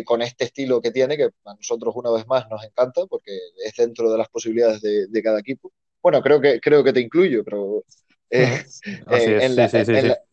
[0.05, 3.75] con este estilo que tiene, que a nosotros una vez más nos encanta, porque es
[3.77, 5.73] dentro de las posibilidades de, de cada equipo.
[6.07, 7.83] Bueno, creo que, creo que te incluyo, pero
[8.31, 9.69] en, la,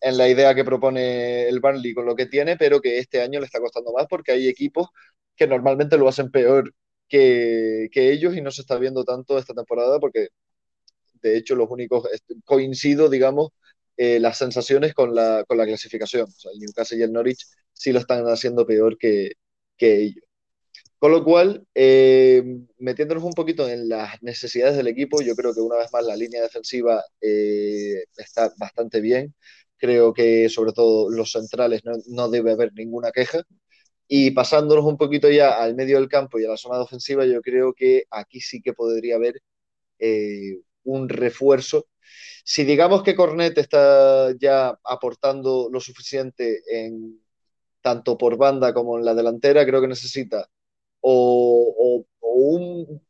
[0.01, 3.39] en, la, idea que propone el Burnley con lo que tiene, pero que este año
[3.39, 4.89] le está costando más porque hay equipos
[5.35, 6.75] que normalmente lo hacen peor
[7.07, 10.27] que, que, ellos y no se está viendo tanto esta temporada porque
[11.23, 12.07] de hecho los únicos
[12.45, 13.49] coincido, digamos,
[13.97, 16.27] eh, las sensaciones con la, con la clasificación.
[16.27, 19.31] O sea, el Newcastle y el Norwich sí lo están haciendo peor que,
[19.75, 20.23] que ellos.
[21.03, 22.41] Con lo cual, eh,
[22.77, 26.15] metiéndonos un poquito en las necesidades del equipo, yo creo que una vez más la
[26.15, 29.35] línea defensiva eh, está bastante bien.
[29.75, 33.43] Creo que sobre todo los centrales no, no debe haber ninguna queja.
[34.07, 37.41] Y pasándonos un poquito ya al medio del campo y a la zona ofensiva, yo
[37.41, 39.41] creo que aquí sí que podría haber
[39.99, 41.87] eh, un refuerzo.
[42.45, 47.19] Si digamos que Cornet está ya aportando lo suficiente en
[47.81, 50.49] tanto por banda como en la delantera, creo que necesita
[51.03, 53.01] o, o, o un,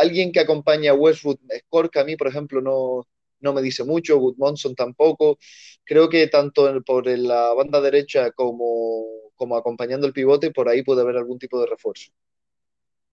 [0.00, 1.38] alguien que acompañe a Westwood.
[1.66, 3.06] Score a mí, por ejemplo, no,
[3.40, 5.38] no me dice mucho, Goodmonson tampoco.
[5.84, 9.04] Creo que tanto por la banda derecha como,
[9.34, 12.12] como acompañando el pivote, por ahí puede haber algún tipo de refuerzo.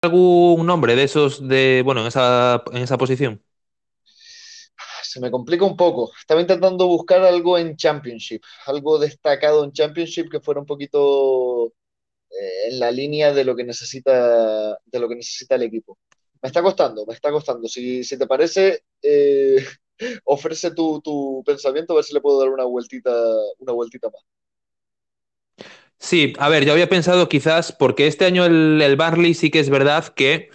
[0.02, 3.42] ¿Algún nombre de esos de, bueno, en esa, en esa posición?
[5.02, 6.10] Se me complica un poco.
[6.18, 11.72] Estaba intentando buscar algo en Championship, algo destacado en Championship que fuera un poquito
[12.66, 15.98] en la línea de lo que necesita, de lo que necesita el equipo.
[16.42, 17.68] Me está costando, me está costando.
[17.68, 19.64] Si, si te parece, eh,
[20.24, 23.10] ofrece tu, tu, pensamiento a ver si le puedo dar una vueltita,
[23.58, 24.22] una vueltita más.
[25.98, 29.60] Sí, a ver, yo había pensado quizás, porque este año el, el Barley sí que
[29.60, 30.50] es verdad que,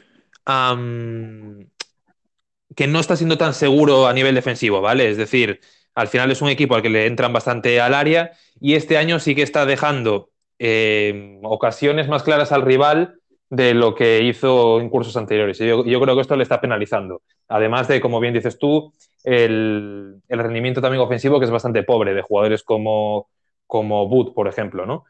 [2.76, 5.10] que no está siendo tan seguro a nivel defensivo, ¿vale?
[5.10, 5.60] Es decir,
[5.96, 9.20] al final es un equipo al que le entran bastante al área y este año
[9.20, 10.29] sí que está dejando
[10.60, 13.16] eh, ocasiones más claras al rival
[13.49, 15.57] de lo que hizo en cursos anteriores.
[15.57, 17.24] Yo, yo, creo que esto le está penalizando.
[17.47, 18.93] Además de, como bien dices tú,
[19.24, 23.30] el, el rendimiento también ofensivo que es bastante pobre de jugadores como,
[23.66, 25.05] como Boot, por ejemplo, ¿no?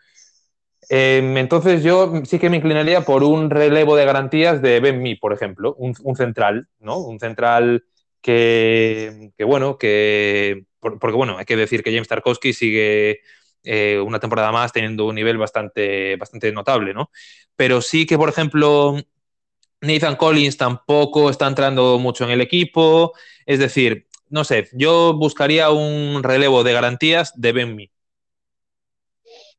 [0.89, 5.15] Eh, entonces yo sí que me inclinaría por un relevo de garantías de Ben Mi,
[5.15, 6.97] por ejemplo, un, un, central, ¿no?
[6.99, 7.83] Un central
[8.21, 10.65] que, que bueno, que...
[10.79, 13.19] Porque bueno, hay que decir que James Tarkowski sigue
[13.63, 17.09] eh, una temporada más teniendo un nivel bastante, bastante notable, ¿no?
[17.55, 18.97] Pero sí que, por ejemplo,
[19.81, 23.13] Nathan Collins tampoco está entrando mucho en el equipo.
[23.45, 27.91] Es decir, no sé, yo buscaría un relevo de garantías de Ben Mee.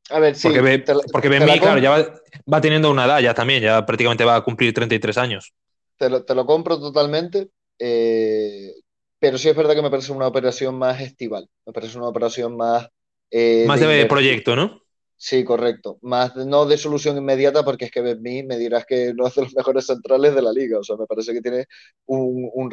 [0.09, 0.49] A ver, sí.
[0.49, 2.13] Porque, te, porque Ben Mee, claro, ya va,
[2.51, 5.53] va, teniendo una edad ya también, ya prácticamente va a cumplir 33 años.
[5.97, 7.49] Te lo, te lo compro totalmente.
[7.77, 8.73] Eh,
[9.19, 11.47] pero sí es verdad que me parece una operación más estival.
[11.65, 12.89] Me parece una operación más
[13.31, 14.81] eh, Más de, de proyecto, ¿no?
[15.23, 15.99] Sí, correcto.
[16.01, 19.43] Más no de solución inmediata, porque es que mí me dirás que no es de
[19.43, 20.79] los mejores centrales de la liga.
[20.79, 21.67] O sea, me parece que tiene
[22.07, 22.71] un, un,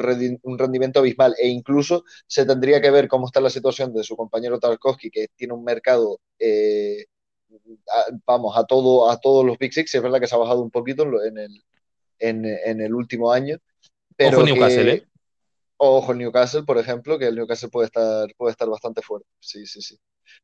[0.57, 1.35] rendimiento abismal.
[1.37, 5.27] E incluso se tendría que ver cómo está la situación de su compañero Tarkovsky, que
[5.35, 7.05] tiene un mercado, eh,
[7.95, 9.93] a, vamos, a, todo, a todos los Big Six.
[9.93, 11.63] Es verdad que se ha bajado un poquito en el,
[12.17, 13.59] en, en el último año.
[14.15, 15.07] Pero Ojo Newcastle, que, ¿eh?
[15.77, 19.27] Ojo Newcastle, por ejemplo, que el Newcastle puede estar, puede estar bastante fuerte.
[19.39, 19.99] Sí, sí, sí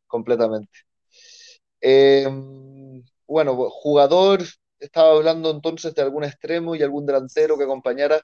[0.08, 0.72] completamente.
[1.82, 2.28] Eh,
[3.28, 4.44] bueno, jugador,
[4.80, 8.22] estaba hablando entonces de algún extremo y algún delantero que acompañara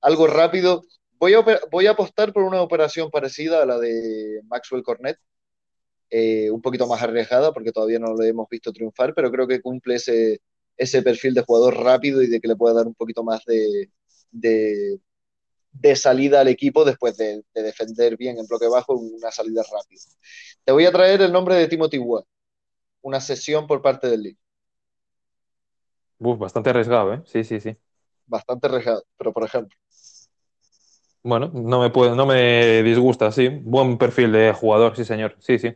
[0.00, 0.82] algo rápido.
[1.18, 5.18] Voy a, voy a apostar por una operación parecida a la de Maxwell Cornet,
[6.10, 9.60] eh, un poquito más arriesgada porque todavía no lo hemos visto triunfar, pero creo que
[9.60, 10.40] cumple ese,
[10.76, 13.90] ese perfil de jugador rápido y de que le puede dar un poquito más de,
[15.72, 20.02] de salida al equipo después de, de, defender bien en bloque bajo una salida rápida.
[20.64, 22.24] Te voy a traer el nombre de Timothy Ward,
[23.02, 24.38] una sesión por parte del League.
[26.18, 27.22] Uf, bastante arriesgado, ¿eh?
[27.24, 27.74] Sí, sí, sí.
[28.26, 29.76] Bastante arriesgado, pero por ejemplo.
[31.22, 33.48] Bueno, no me, puede, no me disgusta, sí.
[33.48, 35.36] Buen perfil de jugador, sí, señor.
[35.38, 35.74] Sí, sí.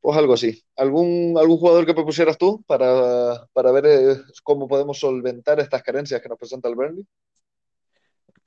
[0.00, 0.62] Pues algo así.
[0.76, 6.20] ¿Algún, algún jugador que propusieras tú para, para ver eh, cómo podemos solventar estas carencias
[6.20, 7.04] que nos presenta el Burnley?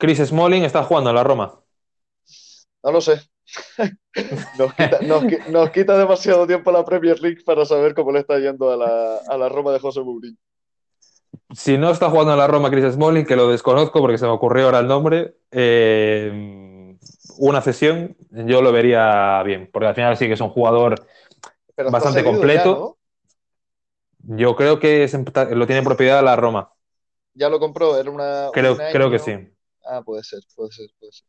[0.00, 1.60] Chris Smalling está jugando en la Roma.
[2.82, 3.20] No lo sé.
[4.58, 8.38] nos, quita, nos, nos, quita, demasiado tiempo la Premier League para saber cómo le está
[8.38, 10.38] yendo a la, a la Roma de José Mourinho.
[11.52, 14.32] Si no está jugando en la Roma Chris Smalling, que lo desconozco porque se me
[14.32, 16.96] ocurrió ahora el nombre, eh,
[17.38, 21.06] una cesión yo lo vería bien, porque al final sí que es un jugador
[21.74, 22.96] Pero bastante completo.
[24.24, 24.36] Ya, ¿no?
[24.38, 26.72] Yo creo que es, lo tiene en propiedad la Roma.
[27.34, 27.98] ¿Ya lo compró?
[27.98, 28.48] Era una.
[28.52, 29.32] Creo, un creo que sí.
[29.84, 31.26] Ah, puede ser, puede ser, puede ser.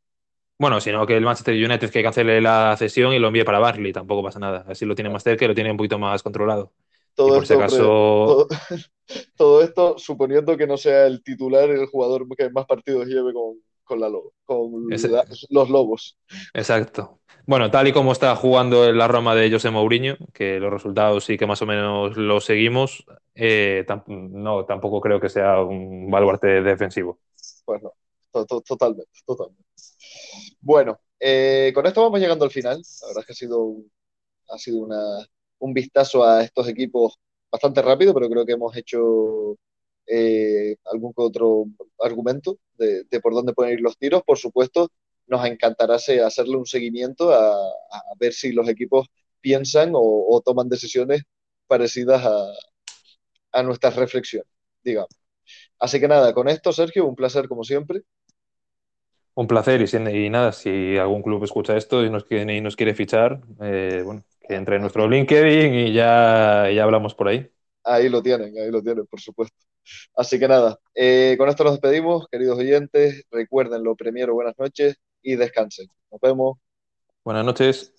[0.62, 3.92] Bueno, sino que el Manchester United que cancele la cesión y lo envíe para Barley,
[3.92, 4.64] tampoco pasa nada.
[4.68, 6.72] Así lo tiene más cerca y lo tiene un poquito más controlado.
[7.16, 7.78] Todo, y por esto, si acaso...
[7.78, 8.48] todo,
[9.36, 13.60] todo, esto suponiendo que no sea el titular el jugador que más partidos lleve con,
[13.84, 14.12] con, la,
[14.46, 15.10] con Ese...
[15.10, 16.20] la, los Lobos.
[16.54, 17.22] Exacto.
[17.48, 21.38] Bueno, tal y como está jugando la Roma de José Mourinho, que los resultados sí
[21.38, 27.20] que más o menos los seguimos, eh, no, tampoco creo que sea un baluarte defensivo.
[27.66, 27.94] Pues no,
[28.32, 29.64] totalmente, totalmente.
[30.62, 32.82] Bueno, eh, con esto vamos llegando al final.
[33.02, 33.92] La verdad es que ha sido, un,
[34.50, 34.88] ha sido
[35.60, 37.20] un vistazo a estos equipos
[37.52, 39.58] bastante rápido, pero creo que hemos hecho
[40.08, 41.66] eh, algún otro
[42.00, 44.24] argumento de, de, por dónde pueden ir los tiros.
[44.24, 44.90] Por supuesto,
[45.28, 49.08] nos encantará hacerle un seguimiento a, a ver si los equipos
[49.42, 51.24] piensan o, o toman decisiones
[51.68, 52.54] parecidas a,
[53.52, 54.48] a, nuestras reflexiones,
[54.84, 55.10] digamos.
[55.80, 58.02] Así que nada, con esto, Sergio, un placer como siempre.
[59.36, 62.76] Un placer y, y nada, si algún club escucha esto y nos quiere, y nos
[62.76, 67.50] quiere fichar, eh, bueno, que entre en nuestro LinkedIn y ya, ya hablamos por ahí.
[67.84, 69.58] Ahí lo tienen, ahí lo tienen, por supuesto.
[70.16, 73.24] Así que nada, eh, con esto nos despedimos, queridos oyentes.
[73.32, 75.88] Recuerden lo primero, buenas noches y descansen.
[76.12, 76.58] Nos vemos.
[77.24, 77.94] Buenas noches.